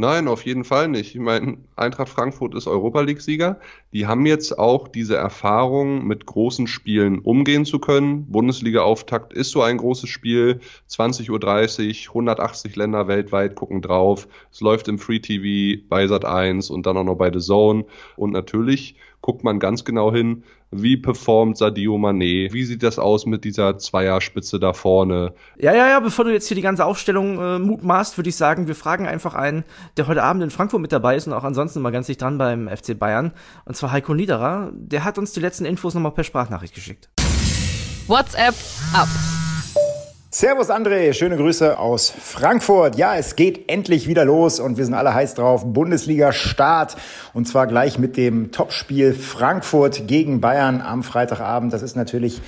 Nein, 0.00 0.28
auf 0.28 0.46
jeden 0.46 0.62
Fall 0.62 0.86
nicht. 0.86 1.16
Ich 1.16 1.20
meine, 1.20 1.56
Eintracht 1.74 2.08
Frankfurt 2.08 2.54
ist 2.54 2.68
Europa 2.68 3.00
League-Sieger. 3.00 3.58
Die 3.92 4.06
haben 4.06 4.26
jetzt 4.26 4.56
auch 4.56 4.86
diese 4.86 5.16
Erfahrung, 5.16 6.06
mit 6.06 6.24
großen 6.24 6.68
Spielen 6.68 7.18
umgehen 7.18 7.64
zu 7.64 7.80
können. 7.80 8.24
Bundesliga-Auftakt 8.30 9.32
ist 9.32 9.50
so 9.50 9.60
ein 9.60 9.78
großes 9.78 10.08
Spiel. 10.08 10.60
20.30 10.88 11.30
Uhr, 11.30 12.10
180 12.10 12.76
Länder 12.76 13.08
weltweit 13.08 13.56
gucken 13.56 13.82
drauf. 13.82 14.28
Es 14.52 14.60
läuft 14.60 14.86
im 14.86 15.00
Free 15.00 15.18
TV 15.18 15.82
bei 15.88 16.06
Sat 16.06 16.24
1 16.24 16.70
und 16.70 16.86
dann 16.86 16.96
auch 16.96 17.02
noch 17.02 17.16
bei 17.16 17.32
The 17.32 17.40
Zone. 17.40 17.84
Und 18.14 18.30
natürlich 18.30 18.94
guckt 19.20 19.42
man 19.42 19.58
ganz 19.58 19.84
genau 19.84 20.12
hin, 20.12 20.44
wie 20.70 20.96
performt 20.96 21.56
Sadio 21.56 21.96
Mané? 21.96 22.52
Wie 22.52 22.64
sieht 22.64 22.82
das 22.82 22.98
aus 22.98 23.26
mit 23.26 23.44
dieser 23.44 23.78
Zweierspitze 23.78 24.60
da 24.60 24.72
vorne? 24.72 25.32
Ja, 25.58 25.74
ja, 25.74 25.88
ja, 25.88 26.00
bevor 26.00 26.24
du 26.24 26.32
jetzt 26.32 26.48
hier 26.48 26.54
die 26.54 26.62
ganze 26.62 26.84
Aufstellung 26.84 27.38
äh, 27.40 27.58
mutmaßt, 27.58 28.18
würde 28.18 28.28
ich 28.28 28.36
sagen, 28.36 28.68
wir 28.68 28.74
fragen 28.74 29.06
einfach 29.06 29.34
einen, 29.34 29.64
der 29.96 30.06
heute 30.08 30.22
Abend 30.22 30.42
in 30.42 30.50
Frankfurt 30.50 30.80
mit 30.80 30.92
dabei 30.92 31.16
ist 31.16 31.26
und 31.26 31.32
auch 31.32 31.44
ansonsten 31.44 31.80
mal 31.80 31.90
ganz 31.90 32.06
dicht 32.06 32.20
dran 32.20 32.38
beim 32.38 32.68
FC 32.68 32.98
Bayern. 32.98 33.32
Und 33.64 33.76
zwar 33.76 33.92
Heiko 33.92 34.14
Niederer. 34.14 34.70
Der 34.74 35.04
hat 35.04 35.18
uns 35.18 35.32
die 35.32 35.40
letzten 35.40 35.64
Infos 35.64 35.94
nochmal 35.94 36.12
per 36.12 36.24
Sprachnachricht 36.24 36.74
geschickt. 36.74 37.08
WhatsApp 38.06 38.54
ab. 38.92 39.08
Servus 40.40 40.70
André, 40.70 41.14
schöne 41.14 41.36
Grüße 41.36 41.80
aus 41.80 42.14
Frankfurt. 42.16 42.96
Ja, 42.96 43.16
es 43.16 43.34
geht 43.34 43.68
endlich 43.68 44.06
wieder 44.06 44.24
los 44.24 44.60
und 44.60 44.76
wir 44.78 44.84
sind 44.84 44.94
alle 44.94 45.12
heiß 45.12 45.34
drauf. 45.34 45.64
Bundesliga 45.66 46.30
Start 46.30 46.96
und 47.34 47.48
zwar 47.48 47.66
gleich 47.66 47.98
mit 47.98 48.16
dem 48.16 48.52
Topspiel 48.52 49.14
Frankfurt 49.14 50.06
gegen 50.06 50.40
Bayern 50.40 50.80
am 50.80 51.02
Freitagabend. 51.02 51.72
Das 51.72 51.82
ist 51.82 51.96
natürlich 51.96 52.40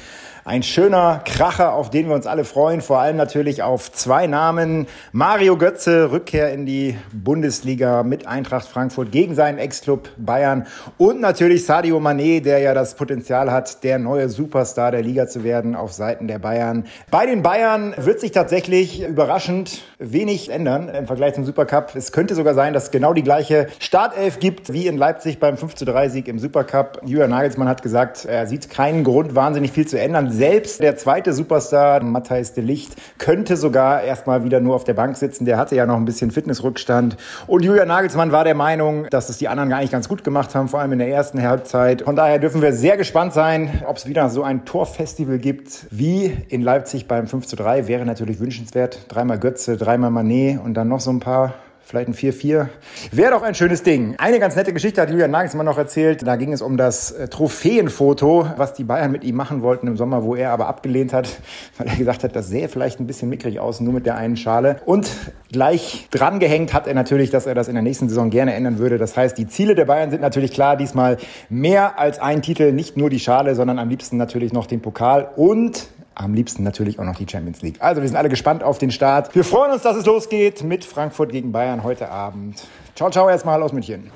ein 0.51 0.65
schöner 0.65 1.23
Kracher, 1.25 1.75
auf 1.75 1.91
den 1.91 2.09
wir 2.09 2.17
uns 2.17 2.27
alle 2.27 2.45
freuen. 2.45 2.81
Vor 2.81 2.99
allem 2.99 3.17
natürlich 3.17 3.63
auf 3.63 3.93
zwei 3.93 4.27
Namen. 4.27 4.89
Mario 5.13 5.57
Götze, 5.57 6.11
Rückkehr 6.11 6.53
in 6.53 6.67
die 6.67 6.99
Bundesliga 7.13 8.03
mit 8.03 8.27
Eintracht 8.27 8.67
Frankfurt 8.67 9.13
gegen 9.13 9.37
seinen 9.37 9.59
Ex-Club 9.59 10.09
Bayern. 10.17 10.67
Und 10.99 11.21
natürlich 11.21 11.65
Sadio 11.67 11.99
Mané, 11.99 12.43
der 12.43 12.59
ja 12.59 12.75
das 12.75 12.97
Potenzial 12.97 13.53
hat, 13.53 13.85
der 13.85 14.01
neue 14.01 14.29
Superstar 14.29 14.91
der 14.91 15.03
Liga 15.03 15.29
zu 15.29 15.45
werden 15.45 15.77
auf 15.77 15.93
Seiten 15.93 16.27
der 16.27 16.41
Bayern. 16.41 16.85
Bei 17.13 17.27
den 17.27 17.43
Bayern 17.43 17.95
wird 17.97 18.19
sich 18.19 18.33
tatsächlich 18.33 19.07
überraschend 19.07 19.85
wenig 20.01 20.51
ändern 20.51 20.89
im 20.89 21.07
Vergleich 21.07 21.35
zum 21.35 21.45
Supercup. 21.45 21.95
Es 21.95 22.11
könnte 22.11 22.35
sogar 22.35 22.55
sein, 22.55 22.73
dass 22.73 22.87
es 22.87 22.91
genau 22.91 23.13
die 23.15 23.23
gleiche 23.23 23.69
Startelf 23.79 24.41
gibt 24.41 24.73
wie 24.73 24.89
in 24.89 24.97
Leipzig 24.97 25.39
beim 25.39 25.57
5 25.57 25.77
zu 25.77 25.85
3 25.85 26.09
Sieg 26.09 26.27
im 26.27 26.41
Supercup. 26.41 27.03
Julian 27.05 27.31
Nagelsmann 27.31 27.69
hat 27.69 27.85
gesagt, 27.85 28.25
er 28.25 28.49
sieht 28.49 28.69
keinen 28.69 29.05
Grund, 29.05 29.37
wahnsinnig 29.37 29.71
viel 29.71 29.87
zu 29.87 29.97
ändern. 29.97 30.40
Selbst 30.41 30.81
der 30.81 30.97
zweite 30.97 31.35
Superstar, 31.35 32.03
Matthijs 32.03 32.55
de 32.55 32.65
Licht, 32.65 32.97
könnte 33.19 33.59
sogar 33.59 34.01
erstmal 34.01 34.43
wieder 34.43 34.59
nur 34.59 34.75
auf 34.75 34.85
der 34.85 34.95
Bank 34.95 35.19
sitzen. 35.19 35.45
Der 35.45 35.59
hatte 35.59 35.77
ja 35.77 35.85
noch 35.85 35.97
ein 35.97 36.07
bisschen 36.07 36.31
Fitnessrückstand. 36.31 37.19
Und 37.47 37.63
Julian 37.63 37.89
Nagelsmann 37.89 38.33
war 38.33 38.45
der 38.45 38.55
Meinung, 38.55 39.07
dass 39.11 39.29
es 39.29 39.37
die 39.37 39.49
anderen 39.49 39.69
gar 39.69 39.81
nicht 39.81 39.93
ganz 39.93 40.09
gut 40.09 40.25
gemacht 40.25 40.55
haben, 40.55 40.69
vor 40.69 40.81
allem 40.81 40.93
in 40.93 40.99
der 40.99 41.11
ersten 41.11 41.43
Halbzeit. 41.43 42.01
Von 42.01 42.17
daher 42.17 42.39
dürfen 42.39 42.63
wir 42.63 42.73
sehr 42.73 42.97
gespannt 42.97 43.35
sein, 43.35 43.83
ob 43.87 43.99
es 43.99 44.07
wieder 44.07 44.31
so 44.31 44.43
ein 44.43 44.65
Torfestival 44.65 45.39
gibt 45.39 45.85
wie 45.91 46.35
in 46.49 46.63
Leipzig 46.63 47.07
beim 47.07 47.27
5 47.27 47.47
zu 47.47 47.57
3. 47.57 47.87
Wäre 47.87 48.07
natürlich 48.07 48.41
wünschenswert. 48.41 49.01
Dreimal 49.09 49.39
Götze, 49.39 49.77
dreimal 49.77 50.11
Manet 50.11 50.59
und 50.65 50.73
dann 50.73 50.89
noch 50.89 51.01
so 51.01 51.11
ein 51.11 51.21
paar 51.21 51.53
vielleicht 51.91 52.09
ein 52.09 52.15
4-4. 52.15 52.69
Wäre 53.11 53.33
doch 53.33 53.43
ein 53.43 53.55
schönes 53.55 53.83
Ding. 53.83 54.15
Eine 54.19 54.39
ganz 54.39 54.55
nette 54.55 54.73
Geschichte 54.73 55.03
hat 55.03 55.11
Julian 55.11 55.33
Nagelsmann 55.33 55.67
noch 55.67 55.77
erzählt. 55.77 56.25
Da 56.25 56.37
ging 56.37 56.53
es 56.53 56.63
um 56.63 56.77
das 56.77 57.11
äh, 57.11 57.29
Trophäenfoto, 57.29 58.47
was 58.57 58.75
die 58.75 58.85
Bayern 58.85 59.11
mit 59.11 59.25
ihm 59.25 59.35
machen 59.35 59.63
wollten 59.63 59.89
im 59.89 59.97
Sommer, 59.97 60.23
wo 60.23 60.37
er 60.37 60.53
aber 60.53 60.69
abgelehnt 60.69 61.13
hat, 61.13 61.29
weil 61.79 61.89
er 61.89 61.97
gesagt 61.97 62.23
hat, 62.23 62.37
das 62.37 62.49
sähe 62.49 62.69
vielleicht 62.69 63.01
ein 63.01 63.07
bisschen 63.07 63.29
mickrig 63.29 63.59
aus, 63.59 63.81
nur 63.81 63.93
mit 63.93 64.07
der 64.07 64.17
einen 64.17 64.37
Schale. 64.37 64.81
Und 64.87 65.11
gleich 65.51 66.07
dran 66.13 66.39
gehängt 66.39 66.73
hat 66.73 66.87
er 66.87 66.95
natürlich, 66.95 67.31
dass 67.31 67.47
er 67.47 67.57
das 67.57 67.67
in 67.67 67.75
der 67.75 67.83
nächsten 67.83 68.09
Saison 68.09 68.31
gerne 68.31 68.55
ändern 68.55 68.79
würde. 68.79 68.97
Das 68.97 69.17
heißt, 69.17 69.37
die 69.37 69.49
Ziele 69.49 69.75
der 69.75 69.87
Bayern 69.87 70.11
sind 70.11 70.21
natürlich 70.21 70.53
klar, 70.53 70.77
diesmal 70.77 71.17
mehr 71.49 71.99
als 71.99 72.21
ein 72.21 72.41
Titel, 72.41 72.73
nicht 72.73 72.97
nur 72.97 73.11
die 73.11 73.19
Schale, 73.19 73.57
sondern 73.57 73.81
am 73.81 73.89
liebsten 73.89 74.17
natürlich 74.17 74.53
noch 74.53 74.67
den 74.67 74.81
Pokal 74.81 75.29
und 75.35 75.89
am 76.21 76.35
liebsten 76.35 76.63
natürlich 76.63 76.99
auch 76.99 77.05
noch 77.05 77.17
die 77.17 77.27
Champions 77.29 77.63
League. 77.63 77.77
Also 77.81 78.03
wir 78.03 78.09
sind 78.09 78.17
alle 78.17 78.29
gespannt 78.29 78.63
auf 78.63 78.79
den 78.79 78.91
Start. 78.91 79.35
Wir 79.35 79.45
freuen 79.45 79.73
uns, 79.73 79.83
dass 79.83 79.97
es 79.97 80.07
losgeht 80.07 80.63
mit 80.63 80.85
Frankfurt 80.85 81.33
gegen 81.33 81.53
Bayern 81.53 81.83
heute 81.83 82.11
Abend. 82.11 82.63
Ciao, 82.95 83.11
ciao 83.11 83.29
erstmal 83.29 83.63
aus 83.63 83.73
München. 83.73 84.11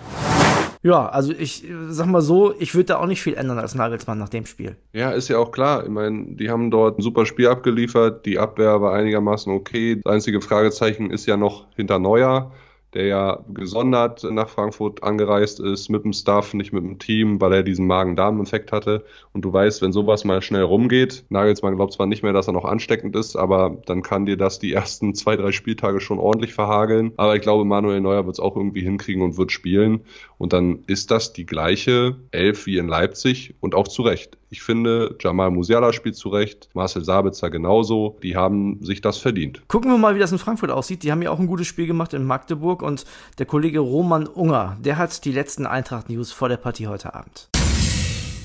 Ja, 0.83 1.07
also 1.07 1.33
ich 1.33 1.65
sag 1.89 2.07
mal 2.07 2.21
so, 2.21 2.55
ich 2.59 2.75
würde 2.75 2.89
da 2.89 2.99
auch 2.99 3.07
nicht 3.07 3.23
viel 3.23 3.35
ändern 3.35 3.59
als 3.59 3.75
Nagelsmann 3.75 4.19
nach 4.19 4.29
dem 4.29 4.45
Spiel. 4.45 4.77
Ja, 4.93 5.13
ist 5.13 5.29
ja 5.29 5.39
auch 5.39 5.51
klar. 5.51 5.83
Ich 5.85 5.89
meine, 5.89 6.27
die 6.27 6.51
haben 6.51 6.71
dort 6.71 6.99
ein 6.99 7.03
super 7.03 7.25
Spiel 7.25 7.49
abgeliefert. 7.49 8.27
Die 8.27 8.39
Abwehr 8.39 8.83
war 8.83 8.93
einigermaßen 8.93 9.51
okay. 9.51 10.01
Das 10.05 10.13
einzige 10.13 10.43
Fragezeichen 10.43 11.11
ist 11.11 11.25
ja 11.25 11.39
noch 11.39 11.65
hinter 11.75 11.99
Neuer 11.99 12.53
der 12.95 13.07
ja 13.07 13.45
gesondert 13.53 14.25
nach 14.25 14.49
Frankfurt 14.49 15.03
angereist 15.03 15.61
ist, 15.61 15.89
mit 15.89 16.05
dem 16.05 16.13
Staff, 16.13 16.55
nicht 16.55 16.73
mit 16.73 16.85
dem 16.85 16.99
Team, 16.99 17.41
weil 17.41 17.53
er 17.53 17.63
diesen 17.63 17.87
Magen-Darm-Effekt 17.87 18.73
hatte. 18.73 19.05
Und 19.33 19.45
du 19.45 19.53
weißt, 19.53 19.83
wenn 19.83 19.93
sowas 19.93 20.25
mal 20.25 20.43
schnell 20.43 20.63
rumgeht, 20.63 21.25
Nagelsmann 21.29 21.77
glaubt 21.77 21.93
zwar 21.93 22.07
nicht 22.07 22.23
mehr, 22.23 22.33
dass 22.33 22.47
er 22.47 22.53
noch 22.53 22.65
ansteckend 22.65 23.17
ist, 23.17 23.37
aber 23.37 23.77
dann 23.87 24.03
kann 24.03 24.27
dir 24.27 24.37
das 24.37 24.59
die 24.59 24.73
ersten 24.73 25.15
zwei, 25.15 25.37
drei 25.37 25.53
Spieltage 25.53 26.01
schon 26.01 26.19
ordentlich 26.19 26.55
verhageln. 26.55 27.13
Aber 27.17 27.35
ich 27.35 27.43
glaube, 27.43 27.65
Manuel 27.65 28.01
Neuer 28.01 28.27
wird 28.27 28.37
es 28.37 28.41
auch 28.41 28.57
irgendwie 28.57 28.83
hinkriegen 28.83 29.23
und 29.23 29.37
wird 29.37 29.53
spielen. 29.53 30.01
Und 30.39 30.53
dann 30.53 30.85
ist 30.87 31.11
das 31.11 31.33
die 31.33 31.47
gleiche 31.47 32.17
Elf 32.31 32.67
wie 32.67 32.79
in 32.79 32.89
Leipzig 32.89 33.55
und 33.61 33.75
auch 33.75 33.89
zu 33.89 34.03
Recht. 34.03 34.39
Ich 34.55 34.63
finde, 34.63 35.17
Jamal 35.19 35.51
Musiala 35.51 35.93
spielt 35.93 36.15
zu 36.15 36.29
Recht, 36.29 36.69
Marcel 36.75 37.05
Sabitzer 37.05 37.51
genauso. 37.51 38.17
Die 38.23 38.37
haben 38.37 38.79
sich 38.85 39.01
das 39.01 39.19
verdient. 39.19 39.61
Gucken 39.67 39.91
wir 39.91 39.99
mal, 39.99 40.15
wie 40.15 40.21
das 40.21 40.31
in 40.31 40.39
Frankfurt 40.39 40.71
aussieht. 40.71 41.03
Die 41.03 41.11
haben 41.11 41.23
ja 41.23 41.33
auch 41.33 41.41
ein 41.41 41.49
gutes 41.49 41.67
Spiel 41.67 41.89
gemacht 41.89 42.15
in 42.15 42.25
Magdeburg 42.25 42.81
und 42.81 43.05
der 43.41 43.47
Kollege 43.47 43.81
Roman 43.81 44.29
Unger, 44.29 44.77
der 44.81 44.97
hat 44.97 45.25
die 45.25 45.33
letzten 45.33 45.67
Eintracht-News 45.67 46.31
vor 46.31 46.49
der 46.49 46.57
Partie 46.57 46.87
heute 46.87 47.17
Abend. 47.17 47.49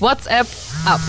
WhatsApp 0.00 0.48
ab. 0.84 1.00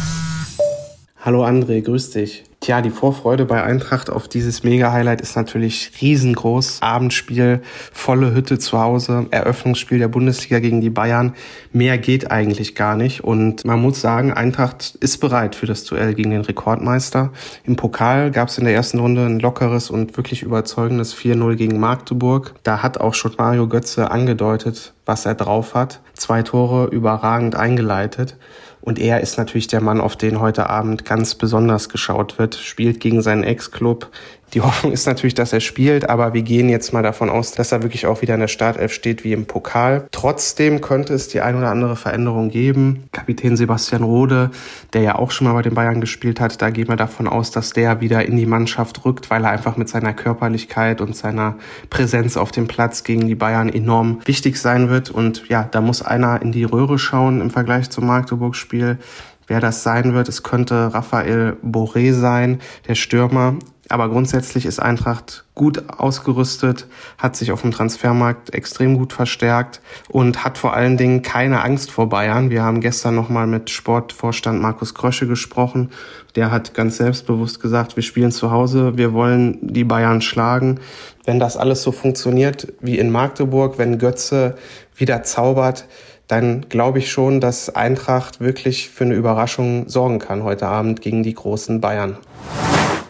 Hallo 1.17 1.45
André, 1.45 1.81
grüß 1.81 2.11
dich. 2.11 2.43
Tja, 2.63 2.79
die 2.81 2.91
Vorfreude 2.91 3.45
bei 3.45 3.63
Eintracht 3.63 4.11
auf 4.11 4.27
dieses 4.27 4.61
Mega-Highlight 4.61 5.19
ist 5.19 5.35
natürlich 5.35 5.93
riesengroß. 5.99 6.83
Abendspiel, 6.83 7.63
volle 7.91 8.35
Hütte 8.35 8.59
zu 8.59 8.79
Hause, 8.79 9.25
Eröffnungsspiel 9.31 9.97
der 9.97 10.09
Bundesliga 10.09 10.59
gegen 10.59 10.79
die 10.79 10.91
Bayern. 10.91 11.33
Mehr 11.73 11.97
geht 11.97 12.29
eigentlich 12.29 12.75
gar 12.75 12.95
nicht. 12.95 13.23
Und 13.23 13.65
man 13.65 13.81
muss 13.81 13.99
sagen, 13.99 14.31
Eintracht 14.31 14.93
ist 14.99 15.17
bereit 15.17 15.55
für 15.55 15.65
das 15.65 15.85
Duell 15.85 16.13
gegen 16.13 16.29
den 16.29 16.41
Rekordmeister. 16.41 17.31
Im 17.63 17.77
Pokal 17.77 18.29
gab 18.29 18.49
es 18.49 18.59
in 18.59 18.65
der 18.65 18.75
ersten 18.75 18.99
Runde 18.99 19.25
ein 19.25 19.39
lockeres 19.39 19.89
und 19.89 20.15
wirklich 20.15 20.43
überzeugendes 20.43 21.15
4-0 21.15 21.55
gegen 21.55 21.79
Magdeburg. 21.79 22.53
Da 22.61 22.83
hat 22.83 22.99
auch 22.99 23.15
schon 23.15 23.33
Mario 23.39 23.67
Götze 23.67 24.11
angedeutet, 24.11 24.93
was 25.07 25.25
er 25.25 25.33
drauf 25.33 25.73
hat. 25.73 26.01
Zwei 26.13 26.43
Tore 26.43 26.89
überragend 26.91 27.55
eingeleitet. 27.55 28.37
Und 28.81 28.97
er 28.97 29.21
ist 29.21 29.37
natürlich 29.37 29.67
der 29.67 29.81
Mann, 29.81 30.01
auf 30.01 30.15
den 30.15 30.39
heute 30.39 30.69
Abend 30.69 31.05
ganz 31.05 31.35
besonders 31.35 31.89
geschaut 31.89 32.39
wird. 32.39 32.50
Spielt 32.55 32.99
gegen 32.99 33.21
seinen 33.21 33.43
Ex-Club 33.43 34.11
die 34.53 34.61
Hoffnung 34.61 34.91
ist 34.91 35.05
natürlich, 35.05 35.33
dass 35.33 35.53
er 35.53 35.61
spielt, 35.61 36.09
aber 36.09 36.33
wir 36.33 36.41
gehen 36.41 36.67
jetzt 36.67 36.91
mal 36.91 37.03
davon 37.03 37.29
aus, 37.29 37.53
dass 37.53 37.71
er 37.71 37.83
wirklich 37.83 38.05
auch 38.05 38.21
wieder 38.21 38.33
in 38.33 38.41
der 38.41 38.49
Startelf 38.49 38.91
steht 38.91 39.23
wie 39.23 39.31
im 39.31 39.45
Pokal. 39.45 40.07
Trotzdem 40.11 40.81
könnte 40.81 41.13
es 41.13 41.29
die 41.29 41.39
ein 41.39 41.55
oder 41.55 41.69
andere 41.69 41.95
Veränderung 41.95 42.49
geben. 42.49 43.05
Kapitän 43.13 43.55
Sebastian 43.55 44.03
Rode, 44.03 44.51
der 44.91 45.03
ja 45.03 45.15
auch 45.15 45.31
schon 45.31 45.47
mal 45.47 45.53
bei 45.53 45.61
den 45.61 45.73
Bayern 45.73 46.01
gespielt 46.01 46.41
hat, 46.41 46.61
da 46.61 46.69
gehen 46.69 46.89
wir 46.89 46.97
davon 46.97 47.27
aus, 47.27 47.51
dass 47.51 47.71
der 47.71 48.01
wieder 48.01 48.25
in 48.25 48.35
die 48.35 48.45
Mannschaft 48.45 49.05
rückt, 49.05 49.29
weil 49.29 49.45
er 49.45 49.51
einfach 49.51 49.77
mit 49.77 49.87
seiner 49.87 50.13
Körperlichkeit 50.13 50.99
und 50.99 51.15
seiner 51.15 51.55
Präsenz 51.89 52.35
auf 52.35 52.51
dem 52.51 52.67
Platz 52.67 53.03
gegen 53.03 53.27
die 53.27 53.35
Bayern 53.35 53.69
enorm 53.69 54.19
wichtig 54.25 54.57
sein 54.57 54.89
wird. 54.89 55.09
Und 55.09 55.47
ja, 55.47 55.63
da 55.63 55.79
muss 55.79 56.01
einer 56.01 56.41
in 56.41 56.51
die 56.51 56.65
Röhre 56.65 56.99
schauen 56.99 57.39
im 57.39 57.51
Vergleich 57.51 57.89
zum 57.89 58.05
Magdeburg-Spiel 58.05 58.97
wer 59.51 59.59
das 59.59 59.83
sein 59.83 60.13
wird. 60.13 60.29
Es 60.29 60.43
könnte 60.43 60.93
Raphael 60.93 61.57
Boré 61.61 62.13
sein, 62.13 62.59
der 62.87 62.95
Stürmer. 62.95 63.55
Aber 63.89 64.07
grundsätzlich 64.07 64.65
ist 64.65 64.79
Eintracht 64.79 65.43
gut 65.55 65.89
ausgerüstet, 65.89 66.87
hat 67.17 67.35
sich 67.35 67.51
auf 67.51 67.59
dem 67.59 67.71
Transfermarkt 67.71 68.53
extrem 68.53 68.97
gut 68.97 69.11
verstärkt 69.11 69.81
und 70.07 70.45
hat 70.45 70.57
vor 70.57 70.73
allen 70.73 70.95
Dingen 70.95 71.21
keine 71.21 71.61
Angst 71.61 71.91
vor 71.91 72.07
Bayern. 72.07 72.49
Wir 72.49 72.63
haben 72.63 72.79
gestern 72.79 73.13
nochmal 73.15 73.45
mit 73.45 73.69
Sportvorstand 73.69 74.61
Markus 74.61 74.93
Krösche 74.93 75.27
gesprochen. 75.27 75.89
Der 76.37 76.49
hat 76.49 76.73
ganz 76.73 76.95
selbstbewusst 76.95 77.59
gesagt, 77.59 77.97
wir 77.97 78.03
spielen 78.03 78.31
zu 78.31 78.51
Hause, 78.51 78.95
wir 78.95 79.11
wollen 79.11 79.57
die 79.61 79.83
Bayern 79.83 80.21
schlagen. 80.21 80.79
Wenn 81.25 81.41
das 81.41 81.57
alles 81.57 81.83
so 81.83 81.91
funktioniert 81.91 82.71
wie 82.79 82.97
in 82.97 83.11
Magdeburg, 83.11 83.77
wenn 83.77 83.99
Götze 83.99 84.55
wieder 84.95 85.23
zaubert, 85.23 85.85
dann 86.31 86.69
glaube 86.69 86.99
ich 86.99 87.11
schon, 87.11 87.41
dass 87.41 87.69
Eintracht 87.75 88.39
wirklich 88.39 88.89
für 88.89 89.03
eine 89.03 89.15
Überraschung 89.15 89.89
sorgen 89.89 90.19
kann 90.19 90.43
heute 90.43 90.67
Abend 90.67 91.01
gegen 91.01 91.23
die 91.23 91.33
großen 91.33 91.81
Bayern. 91.81 92.17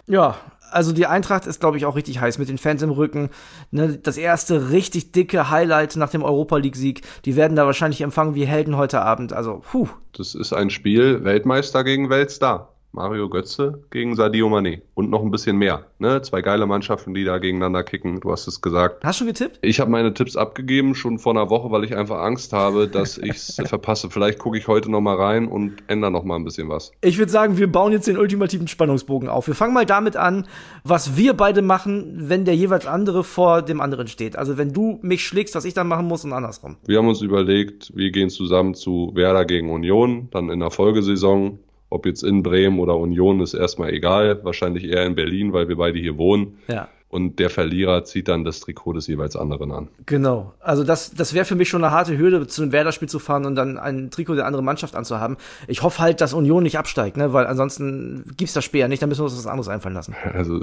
Ja, 0.07 0.37
also 0.71 0.91
die 0.91 1.05
Eintracht 1.05 1.45
ist, 1.45 1.59
glaube 1.59 1.77
ich, 1.77 1.85
auch 1.85 1.95
richtig 1.95 2.19
heiß 2.19 2.39
mit 2.39 2.49
den 2.49 2.57
Fans 2.57 2.81
im 2.81 2.89
Rücken. 2.89 3.29
Ne, 3.69 3.99
das 4.01 4.17
erste 4.17 4.71
richtig 4.71 5.11
dicke 5.11 5.51
Highlight 5.51 5.97
nach 5.97 6.09
dem 6.09 6.23
Europa 6.23 6.57
League-Sieg. 6.57 7.01
Die 7.25 7.35
werden 7.35 7.55
da 7.55 7.65
wahrscheinlich 7.65 8.01
empfangen 8.01 8.33
wie 8.33 8.45
Helden 8.45 8.75
heute 8.75 9.01
Abend. 9.01 9.33
Also, 9.33 9.61
puh. 9.69 9.87
Das 10.17 10.33
ist 10.33 10.53
ein 10.53 10.69
Spiel 10.69 11.23
Weltmeister 11.23 11.83
gegen 11.83 12.09
Weltstar. 12.09 12.73
Mario 12.93 13.29
Götze 13.29 13.83
gegen 13.89 14.15
Sadio 14.15 14.49
Mané 14.49 14.81
und 14.95 15.09
noch 15.09 15.21
ein 15.21 15.31
bisschen 15.31 15.57
mehr. 15.57 15.85
Ne? 15.97 16.21
Zwei 16.21 16.41
geile 16.41 16.65
Mannschaften, 16.65 17.13
die 17.13 17.23
da 17.23 17.37
gegeneinander 17.37 17.83
kicken. 17.83 18.19
Du 18.19 18.31
hast 18.31 18.47
es 18.47 18.59
gesagt. 18.61 19.03
Hast 19.03 19.19
du 19.19 19.23
schon 19.23 19.27
getippt? 19.33 19.59
Ich 19.61 19.79
habe 19.79 19.89
meine 19.89 20.13
Tipps 20.13 20.35
abgegeben, 20.35 20.93
schon 20.93 21.17
vor 21.17 21.33
einer 21.33 21.49
Woche, 21.49 21.71
weil 21.71 21.85
ich 21.85 21.95
einfach 21.95 22.19
Angst 22.19 22.51
habe, 22.51 22.87
dass 22.87 23.17
ich 23.17 23.31
es 23.31 23.61
verpasse. 23.65 24.09
Vielleicht 24.09 24.39
gucke 24.39 24.57
ich 24.57 24.67
heute 24.67 24.91
noch 24.91 24.99
mal 24.99 25.15
rein 25.15 25.47
und 25.47 25.83
ändere 25.87 26.11
noch 26.11 26.23
mal 26.23 26.35
ein 26.35 26.43
bisschen 26.43 26.67
was. 26.67 26.91
Ich 27.01 27.17
würde 27.17 27.31
sagen, 27.31 27.57
wir 27.57 27.71
bauen 27.71 27.93
jetzt 27.93 28.07
den 28.07 28.17
ultimativen 28.17 28.67
Spannungsbogen 28.67 29.29
auf. 29.29 29.47
Wir 29.47 29.55
fangen 29.55 29.73
mal 29.73 29.85
damit 29.85 30.17
an, 30.17 30.47
was 30.83 31.15
wir 31.15 31.33
beide 31.33 31.61
machen, 31.61 32.29
wenn 32.29 32.43
der 32.43 32.55
jeweils 32.55 32.87
andere 32.87 33.23
vor 33.23 33.61
dem 33.61 33.79
anderen 33.79 34.07
steht. 34.07 34.35
Also 34.35 34.57
wenn 34.57 34.73
du 34.73 34.99
mich 35.01 35.25
schlägst, 35.25 35.55
was 35.55 35.63
ich 35.63 35.73
dann 35.73 35.87
machen 35.87 36.07
muss 36.07 36.25
und 36.25 36.33
andersrum. 36.33 36.75
Wir 36.85 36.97
haben 36.97 37.07
uns 37.07 37.21
überlegt, 37.21 37.91
wir 37.95 38.11
gehen 38.11 38.29
zusammen 38.29 38.73
zu 38.73 39.11
Werder 39.13 39.45
gegen 39.45 39.69
Union, 39.69 40.27
dann 40.31 40.49
in 40.49 40.59
der 40.59 40.71
Folgesaison 40.71 41.59
ob 41.91 42.05
jetzt 42.05 42.23
in 42.23 42.41
Bremen 42.41 42.79
oder 42.79 42.97
Union 42.97 43.41
ist 43.41 43.53
erstmal 43.53 43.93
egal. 43.93 44.43
Wahrscheinlich 44.43 44.85
eher 44.85 45.05
in 45.05 45.13
Berlin, 45.13 45.53
weil 45.53 45.67
wir 45.67 45.75
beide 45.75 45.99
hier 45.99 46.17
wohnen. 46.17 46.57
Ja. 46.67 46.87
Und 47.09 47.39
der 47.39 47.49
Verlierer 47.49 48.05
zieht 48.05 48.29
dann 48.29 48.45
das 48.45 48.61
Trikot 48.61 48.93
des 48.93 49.07
jeweils 49.07 49.35
anderen 49.35 49.73
an. 49.73 49.89
Genau. 50.05 50.53
Also 50.61 50.85
das, 50.85 51.11
das 51.11 51.33
wäre 51.33 51.43
für 51.43 51.55
mich 51.55 51.67
schon 51.67 51.83
eine 51.83 51.91
harte 51.91 52.17
Hürde, 52.17 52.47
zu 52.47 52.61
einem 52.61 52.71
Werder-Spiel 52.71 53.09
zu 53.09 53.19
fahren 53.19 53.45
und 53.45 53.55
dann 53.55 53.77
ein 53.77 54.09
Trikot 54.09 54.35
der 54.35 54.45
anderen 54.45 54.63
Mannschaft 54.63 54.95
anzuhaben. 54.95 55.35
Ich 55.67 55.83
hoffe 55.83 55.99
halt, 55.99 56.21
dass 56.21 56.33
Union 56.33 56.63
nicht 56.63 56.77
absteigt, 56.77 57.17
ne? 57.17 57.33
weil 57.33 57.45
ansonsten 57.45 58.33
gibt's 58.37 58.53
das 58.53 58.63
Spiel 58.63 58.79
ja 58.79 58.87
nicht, 58.87 59.01
dann 59.01 59.09
müssen 59.09 59.19
wir 59.19 59.25
uns 59.25 59.37
was 59.37 59.45
anderes 59.45 59.67
einfallen 59.67 59.95
lassen. 59.95 60.15
Also 60.33 60.61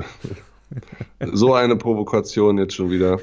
so 1.33 1.55
eine 1.55 1.77
Provokation 1.77 2.59
jetzt 2.59 2.75
schon 2.75 2.91
wieder. 2.91 3.19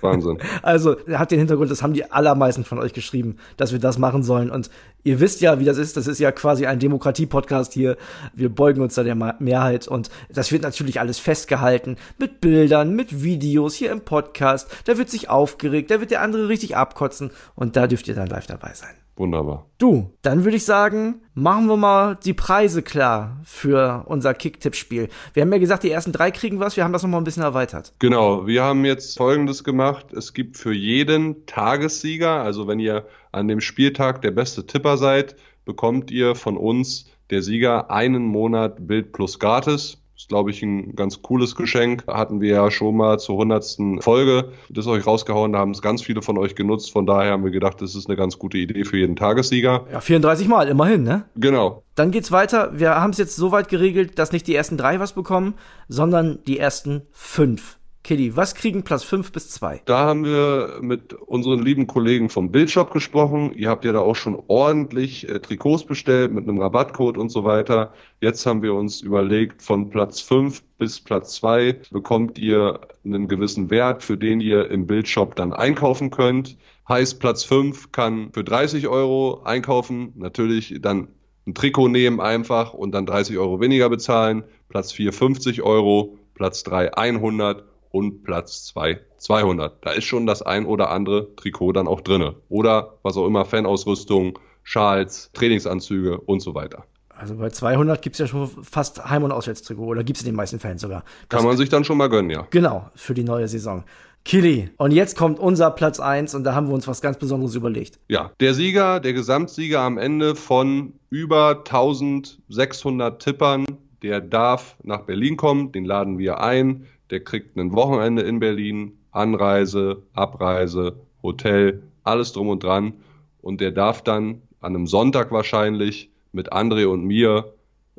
Wahnsinn. 0.00 0.38
Also, 0.62 0.96
hat 1.12 1.30
den 1.30 1.38
Hintergrund, 1.38 1.70
das 1.70 1.82
haben 1.82 1.94
die 1.94 2.10
allermeisten 2.10 2.64
von 2.64 2.78
euch 2.78 2.92
geschrieben, 2.92 3.36
dass 3.56 3.72
wir 3.72 3.78
das 3.78 3.98
machen 3.98 4.22
sollen. 4.22 4.50
Und 4.50 4.70
ihr 5.04 5.20
wisst 5.20 5.40
ja, 5.40 5.60
wie 5.60 5.64
das 5.64 5.78
ist. 5.78 5.96
Das 5.96 6.06
ist 6.06 6.18
ja 6.18 6.32
quasi 6.32 6.66
ein 6.66 6.78
Demokratie-Podcast 6.78 7.72
hier. 7.72 7.96
Wir 8.34 8.48
beugen 8.48 8.82
uns 8.82 8.94
da 8.94 9.02
der 9.02 9.14
Mehrheit. 9.14 9.88
Und 9.88 10.10
das 10.32 10.52
wird 10.52 10.62
natürlich 10.62 11.00
alles 11.00 11.18
festgehalten. 11.18 11.96
Mit 12.18 12.40
Bildern, 12.40 12.94
mit 12.94 13.22
Videos 13.22 13.74
hier 13.74 13.92
im 13.92 14.00
Podcast. 14.00 14.68
Da 14.84 14.98
wird 14.98 15.10
sich 15.10 15.30
aufgeregt, 15.30 15.90
da 15.90 16.00
wird 16.00 16.10
der 16.10 16.22
andere 16.22 16.48
richtig 16.48 16.76
abkotzen. 16.76 17.30
Und 17.54 17.76
da 17.76 17.86
dürft 17.86 18.08
ihr 18.08 18.14
dann 18.14 18.28
live 18.28 18.46
dabei 18.46 18.72
sein. 18.74 19.01
Wunderbar. 19.22 19.66
Du, 19.78 20.10
dann 20.22 20.42
würde 20.42 20.56
ich 20.56 20.64
sagen, 20.64 21.20
machen 21.32 21.68
wir 21.68 21.76
mal 21.76 22.18
die 22.24 22.32
Preise 22.32 22.82
klar 22.82 23.38
für 23.44 24.02
unser 24.08 24.34
Kick-Tipp-Spiel. 24.34 25.10
Wir 25.32 25.42
haben 25.42 25.52
ja 25.52 25.58
gesagt, 25.58 25.84
die 25.84 25.92
ersten 25.92 26.10
drei 26.10 26.32
kriegen 26.32 26.58
was, 26.58 26.76
wir 26.76 26.82
haben 26.82 26.92
das 26.92 27.04
nochmal 27.04 27.20
ein 27.20 27.24
bisschen 27.24 27.44
erweitert. 27.44 27.92
Genau, 28.00 28.48
wir 28.48 28.64
haben 28.64 28.84
jetzt 28.84 29.16
Folgendes 29.16 29.62
gemacht. 29.62 30.12
Es 30.12 30.34
gibt 30.34 30.56
für 30.56 30.72
jeden 30.72 31.46
Tagessieger, 31.46 32.42
also 32.42 32.66
wenn 32.66 32.80
ihr 32.80 33.06
an 33.30 33.46
dem 33.46 33.60
Spieltag 33.60 34.22
der 34.22 34.32
beste 34.32 34.66
Tipper 34.66 34.96
seid, 34.96 35.36
bekommt 35.64 36.10
ihr 36.10 36.34
von 36.34 36.56
uns, 36.56 37.04
der 37.30 37.42
Sieger, 37.42 37.92
einen 37.92 38.24
Monat 38.24 38.88
Bild 38.88 39.12
plus 39.12 39.38
gratis. 39.38 40.01
Ist, 40.16 40.28
glaube 40.28 40.50
ich, 40.50 40.62
ein 40.62 40.94
ganz 40.94 41.22
cooles 41.22 41.56
Geschenk. 41.56 42.04
Hatten 42.06 42.40
wir 42.40 42.50
ja 42.54 42.70
schon 42.70 42.96
mal 42.96 43.18
zur 43.18 43.36
hundertsten 43.36 44.00
Folge 44.02 44.52
das 44.68 44.86
euch 44.86 45.06
rausgehauen. 45.06 45.52
Da 45.52 45.58
haben 45.58 45.70
es 45.70 45.82
ganz 45.82 46.02
viele 46.02 46.22
von 46.22 46.38
euch 46.38 46.54
genutzt. 46.54 46.92
Von 46.92 47.06
daher 47.06 47.32
haben 47.32 47.44
wir 47.44 47.50
gedacht, 47.50 47.80
das 47.80 47.94
ist 47.94 48.08
eine 48.08 48.16
ganz 48.16 48.38
gute 48.38 48.58
Idee 48.58 48.84
für 48.84 48.98
jeden 48.98 49.16
Tagessieger. 49.16 49.86
Ja, 49.90 50.00
34 50.00 50.48
Mal, 50.48 50.68
immerhin, 50.68 51.02
ne? 51.02 51.24
Genau. 51.36 51.82
Dann 51.94 52.10
geht's 52.10 52.30
weiter. 52.30 52.78
Wir 52.78 53.00
haben 53.00 53.10
es 53.10 53.18
jetzt 53.18 53.36
so 53.36 53.52
weit 53.52 53.68
geregelt, 53.68 54.18
dass 54.18 54.32
nicht 54.32 54.46
die 54.46 54.54
ersten 54.54 54.76
drei 54.76 55.00
was 55.00 55.12
bekommen, 55.12 55.54
sondern 55.88 56.38
die 56.46 56.58
ersten 56.58 57.02
fünf. 57.12 57.78
Kitty, 58.04 58.34
was 58.34 58.56
kriegen 58.56 58.82
Platz 58.82 59.04
5 59.04 59.30
bis 59.30 59.50
2? 59.50 59.82
Da 59.84 60.00
haben 60.00 60.24
wir 60.24 60.78
mit 60.80 61.14
unseren 61.14 61.60
lieben 61.60 61.86
Kollegen 61.86 62.30
vom 62.30 62.50
Bildshop 62.50 62.92
gesprochen. 62.92 63.52
Ihr 63.54 63.68
habt 63.68 63.84
ja 63.84 63.92
da 63.92 64.00
auch 64.00 64.16
schon 64.16 64.42
ordentlich 64.48 65.28
äh, 65.28 65.38
Trikots 65.38 65.84
bestellt 65.84 66.32
mit 66.32 66.48
einem 66.48 66.60
Rabattcode 66.60 67.16
und 67.16 67.28
so 67.28 67.44
weiter. 67.44 67.92
Jetzt 68.20 68.44
haben 68.44 68.60
wir 68.60 68.74
uns 68.74 69.02
überlegt, 69.02 69.62
von 69.62 69.88
Platz 69.88 70.20
5 70.20 70.64
bis 70.78 70.98
Platz 70.98 71.36
2 71.36 71.80
bekommt 71.92 72.40
ihr 72.40 72.80
einen 73.04 73.28
gewissen 73.28 73.70
Wert, 73.70 74.02
für 74.02 74.18
den 74.18 74.40
ihr 74.40 74.68
im 74.68 74.88
Bildshop 74.88 75.36
dann 75.36 75.52
einkaufen 75.52 76.10
könnt. 76.10 76.56
Heißt, 76.88 77.20
Platz 77.20 77.44
5 77.44 77.92
kann 77.92 78.32
für 78.32 78.42
30 78.42 78.88
Euro 78.88 79.42
einkaufen. 79.44 80.12
Natürlich 80.16 80.76
dann 80.80 81.06
ein 81.46 81.54
Trikot 81.54 81.86
nehmen 81.86 82.20
einfach 82.20 82.74
und 82.74 82.92
dann 82.92 83.06
30 83.06 83.38
Euro 83.38 83.60
weniger 83.60 83.88
bezahlen. 83.88 84.42
Platz 84.68 84.90
4 84.90 85.12
50 85.12 85.62
Euro, 85.62 86.18
Platz 86.34 86.64
3 86.64 86.94
100 86.94 87.71
und 87.92 88.24
Platz 88.24 88.64
2 88.66 89.00
200. 89.18 89.86
Da 89.86 89.92
ist 89.92 90.04
schon 90.04 90.26
das 90.26 90.42
ein 90.42 90.66
oder 90.66 90.90
andere 90.90 91.34
Trikot 91.36 91.72
dann 91.72 91.86
auch 91.86 92.00
drinne. 92.00 92.34
Oder 92.48 92.98
was 93.02 93.16
auch 93.16 93.26
immer, 93.26 93.44
Fanausrüstung, 93.44 94.38
Schals, 94.64 95.30
Trainingsanzüge 95.32 96.18
und 96.18 96.40
so 96.40 96.54
weiter. 96.54 96.84
Also 97.08 97.36
bei 97.36 97.50
200 97.50 98.02
gibt 98.02 98.16
es 98.16 98.20
ja 98.20 98.26
schon 98.26 98.48
fast 98.48 99.08
Heim- 99.08 99.22
und 99.22 99.30
Auswärtstrikot 99.30 99.86
oder 99.86 100.02
gibt 100.02 100.16
es 100.16 100.24
in 100.24 100.30
den 100.30 100.34
meisten 100.34 100.58
Fällen 100.58 100.78
sogar. 100.78 101.04
Das 101.28 101.38
Kann 101.38 101.46
man 101.46 101.56
sich 101.56 101.68
dann 101.68 101.84
schon 101.84 101.98
mal 101.98 102.08
gönnen, 102.08 102.30
ja. 102.30 102.48
Genau, 102.50 102.90
für 102.96 103.14
die 103.14 103.22
neue 103.22 103.46
Saison. 103.46 103.84
Kili, 104.24 104.70
und 104.76 104.92
jetzt 104.92 105.16
kommt 105.16 105.38
unser 105.38 105.70
Platz 105.72 105.98
1 106.00 106.34
und 106.34 106.44
da 106.44 106.54
haben 106.54 106.68
wir 106.68 106.74
uns 106.74 106.86
was 106.86 107.00
ganz 107.00 107.18
Besonderes 107.18 107.54
überlegt. 107.54 107.98
Ja, 108.08 108.30
der 108.40 108.54
Sieger, 108.54 109.00
der 109.00 109.12
Gesamtsieger 109.12 109.80
am 109.80 109.98
Ende 109.98 110.36
von 110.36 110.94
über 111.10 111.58
1600 111.58 113.20
Tippern, 113.20 113.66
der 114.02 114.20
darf 114.20 114.76
nach 114.82 115.02
Berlin 115.02 115.36
kommen, 115.36 115.72
den 115.72 115.84
laden 115.84 116.18
wir 116.18 116.40
ein 116.40 116.86
der 117.12 117.22
kriegt 117.22 117.56
ein 117.58 117.74
Wochenende 117.74 118.22
in 118.22 118.40
Berlin, 118.40 118.98
Anreise, 119.10 120.02
Abreise, 120.14 120.96
Hotel, 121.22 121.82
alles 122.02 122.32
drum 122.32 122.48
und 122.48 122.64
dran. 122.64 122.94
Und 123.42 123.60
der 123.60 123.70
darf 123.70 124.02
dann 124.02 124.40
an 124.60 124.74
einem 124.74 124.86
Sonntag 124.86 125.30
wahrscheinlich 125.30 126.10
mit 126.32 126.52
André 126.54 126.86
und 126.86 127.04
mir 127.04 127.52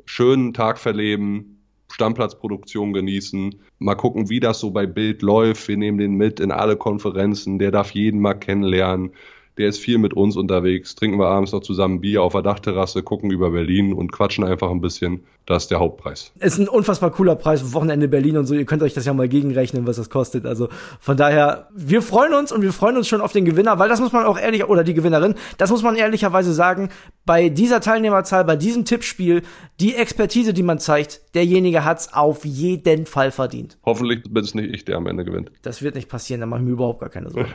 schönen 0.04 0.52
Tag 0.52 0.78
verleben, 0.78 1.62
Stammplatzproduktion 1.92 2.92
genießen, 2.92 3.54
mal 3.78 3.94
gucken, 3.94 4.30
wie 4.30 4.40
das 4.40 4.58
so 4.58 4.72
bei 4.72 4.84
Bild 4.84 5.22
läuft. 5.22 5.68
Wir 5.68 5.76
nehmen 5.76 5.98
den 5.98 6.14
mit 6.16 6.40
in 6.40 6.50
alle 6.50 6.76
Konferenzen, 6.76 7.60
der 7.60 7.70
darf 7.70 7.92
jeden 7.92 8.20
mal 8.20 8.34
kennenlernen 8.34 9.12
der 9.58 9.68
ist 9.68 9.78
viel 9.78 9.98
mit 9.98 10.14
uns 10.14 10.36
unterwegs, 10.36 10.94
trinken 10.94 11.18
wir 11.18 11.28
abends 11.28 11.52
noch 11.52 11.60
zusammen 11.60 12.00
Bier 12.00 12.22
auf 12.22 12.32
der 12.32 12.42
Dachterrasse, 12.42 13.02
gucken 13.02 13.30
über 13.30 13.50
Berlin 13.50 13.92
und 13.92 14.10
quatschen 14.10 14.44
einfach 14.44 14.70
ein 14.70 14.80
bisschen. 14.80 15.24
Das 15.46 15.64
ist 15.64 15.70
der 15.70 15.78
Hauptpreis. 15.78 16.32
Ist 16.40 16.58
ein 16.58 16.68
unfassbar 16.68 17.10
cooler 17.10 17.36
Preis, 17.36 17.74
Wochenende 17.74 18.08
Berlin 18.08 18.38
und 18.38 18.46
so. 18.46 18.54
Ihr 18.54 18.64
könnt 18.64 18.82
euch 18.82 18.94
das 18.94 19.04
ja 19.04 19.12
mal 19.12 19.28
gegenrechnen, 19.28 19.86
was 19.86 19.96
das 19.96 20.08
kostet. 20.08 20.46
Also 20.46 20.70
von 21.00 21.18
daher, 21.18 21.68
wir 21.74 22.00
freuen 22.00 22.32
uns 22.32 22.50
und 22.50 22.62
wir 22.62 22.72
freuen 22.72 22.96
uns 22.96 23.08
schon 23.08 23.20
auf 23.20 23.32
den 23.32 23.44
Gewinner, 23.44 23.78
weil 23.78 23.88
das 23.88 24.00
muss 24.00 24.12
man 24.12 24.24
auch 24.24 24.38
ehrlich, 24.38 24.64
oder 24.64 24.84
die 24.84 24.94
Gewinnerin, 24.94 25.34
das 25.58 25.70
muss 25.70 25.82
man 25.82 25.96
ehrlicherweise 25.96 26.52
sagen, 26.54 26.88
bei 27.26 27.50
dieser 27.50 27.80
Teilnehmerzahl, 27.80 28.44
bei 28.44 28.56
diesem 28.56 28.86
Tippspiel, 28.86 29.42
die 29.80 29.94
Expertise, 29.94 30.54
die 30.54 30.62
man 30.62 30.78
zeigt, 30.78 31.34
derjenige 31.34 31.84
hat's 31.84 32.12
auf 32.14 32.44
jeden 32.44 33.04
Fall 33.04 33.30
verdient. 33.30 33.78
Hoffentlich 33.84 34.22
bin 34.22 34.42
es 34.42 34.54
nicht 34.54 34.74
ich, 34.74 34.84
der 34.84 34.96
am 34.96 35.06
Ende 35.06 35.24
gewinnt. 35.24 35.52
Das 35.62 35.82
wird 35.82 35.94
nicht 35.94 36.08
passieren, 36.08 36.40
da 36.40 36.46
mache 36.46 36.60
ich 36.60 36.66
mir 36.66 36.72
überhaupt 36.72 37.00
gar 37.00 37.10
keine 37.10 37.30
Sorgen. 37.30 37.50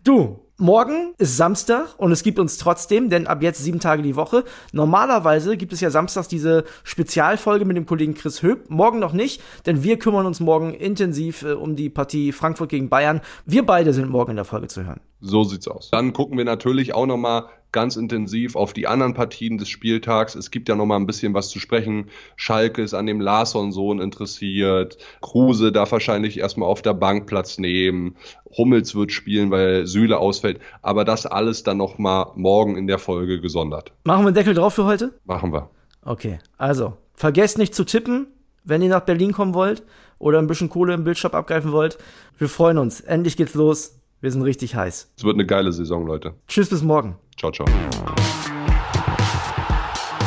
Du, 0.03 0.39
morgen 0.57 1.15
ist 1.17 1.35
Samstag 1.35 1.95
und 1.97 2.11
es 2.11 2.21
gibt 2.21 2.37
uns 2.37 2.57
trotzdem, 2.57 3.09
denn 3.09 3.25
ab 3.25 3.41
jetzt 3.41 3.63
sieben 3.63 3.79
Tage 3.79 4.03
die 4.03 4.15
Woche. 4.15 4.43
Normalerweise 4.71 5.57
gibt 5.57 5.73
es 5.73 5.81
ja 5.81 5.89
samstags 5.89 6.27
diese 6.27 6.63
Spezialfolge 6.83 7.65
mit 7.65 7.75
dem 7.75 7.87
Kollegen 7.87 8.13
Chris 8.13 8.43
Höp. 8.43 8.69
Morgen 8.69 8.99
noch 8.99 9.13
nicht, 9.13 9.41
denn 9.65 9.83
wir 9.83 9.97
kümmern 9.97 10.27
uns 10.27 10.39
morgen 10.39 10.73
intensiv 10.73 11.41
äh, 11.41 11.53
um 11.53 11.75
die 11.75 11.89
Partie 11.89 12.31
Frankfurt 12.31 12.69
gegen 12.69 12.89
Bayern. 12.89 13.21
Wir 13.45 13.65
beide 13.65 13.93
sind 13.93 14.09
morgen 14.09 14.31
in 14.31 14.35
der 14.35 14.45
Folge 14.45 14.67
zu 14.67 14.85
hören. 14.85 15.01
So 15.19 15.43
sieht's 15.43 15.67
aus. 15.67 15.89
Dann 15.91 16.13
gucken 16.13 16.37
wir 16.37 16.45
natürlich 16.45 16.93
auch 16.93 17.07
nochmal 17.07 17.45
ganz 17.71 17.95
intensiv 17.95 18.55
auf 18.55 18.73
die 18.73 18.87
anderen 18.87 19.13
Partien 19.13 19.57
des 19.57 19.69
Spieltags. 19.69 20.35
Es 20.35 20.51
gibt 20.51 20.69
ja 20.69 20.75
noch 20.75 20.85
mal 20.85 20.97
ein 20.97 21.05
bisschen 21.05 21.33
was 21.33 21.49
zu 21.49 21.59
sprechen. 21.59 22.09
Schalke 22.35 22.81
ist 22.81 22.93
an 22.93 23.05
dem 23.05 23.21
Larsson-Sohn 23.21 23.99
interessiert. 23.99 24.97
Kruse 25.21 25.71
darf 25.71 25.91
wahrscheinlich 25.91 26.39
erstmal 26.39 26.69
auf 26.69 26.81
der 26.81 26.93
Bank 26.93 27.27
Platz 27.27 27.57
nehmen. 27.57 28.15
Hummels 28.57 28.95
wird 28.95 29.11
spielen, 29.11 29.51
weil 29.51 29.87
Süle 29.87 30.17
ausfällt. 30.17 30.59
Aber 30.81 31.05
das 31.05 31.25
alles 31.25 31.63
dann 31.63 31.77
noch 31.77 31.97
mal 31.97 32.31
morgen 32.35 32.75
in 32.75 32.87
der 32.87 32.99
Folge 32.99 33.39
gesondert. 33.39 33.91
Machen 34.03 34.23
wir 34.23 34.27
einen 34.27 34.35
Deckel 34.35 34.53
drauf 34.53 34.73
für 34.73 34.85
heute? 34.85 35.13
Machen 35.25 35.53
wir. 35.53 35.69
Okay, 36.03 36.39
also 36.57 36.97
vergesst 37.13 37.57
nicht 37.57 37.75
zu 37.75 37.83
tippen, 37.83 38.27
wenn 38.63 38.81
ihr 38.81 38.89
nach 38.89 39.01
Berlin 39.01 39.31
kommen 39.31 39.53
wollt 39.53 39.83
oder 40.19 40.39
ein 40.39 40.47
bisschen 40.47 40.69
Kohle 40.69 40.93
im 40.93 41.03
Bildshop 41.03 41.33
abgreifen 41.33 41.71
wollt. 41.71 41.97
Wir 42.37 42.49
freuen 42.49 42.77
uns. 42.77 43.01
Endlich 43.01 43.37
geht's 43.37 43.53
los. 43.53 44.00
Wir 44.21 44.31
sind 44.31 44.43
richtig 44.43 44.75
heiß. 44.75 45.09
Es 45.17 45.23
wird 45.23 45.33
eine 45.33 45.47
geile 45.47 45.71
Saison, 45.71 46.05
Leute. 46.05 46.35
Tschüss, 46.47 46.69
bis 46.69 46.83
morgen. 46.83 47.15
Ciao, 47.39 47.51
ciao. 47.51 47.67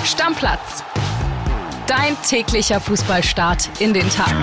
Stammplatz. 0.05 0.83
Dein 1.87 2.17
täglicher 2.29 2.81
Fußballstart 2.81 3.71
in 3.81 3.95
den 3.95 4.09
Tag. 4.11 4.35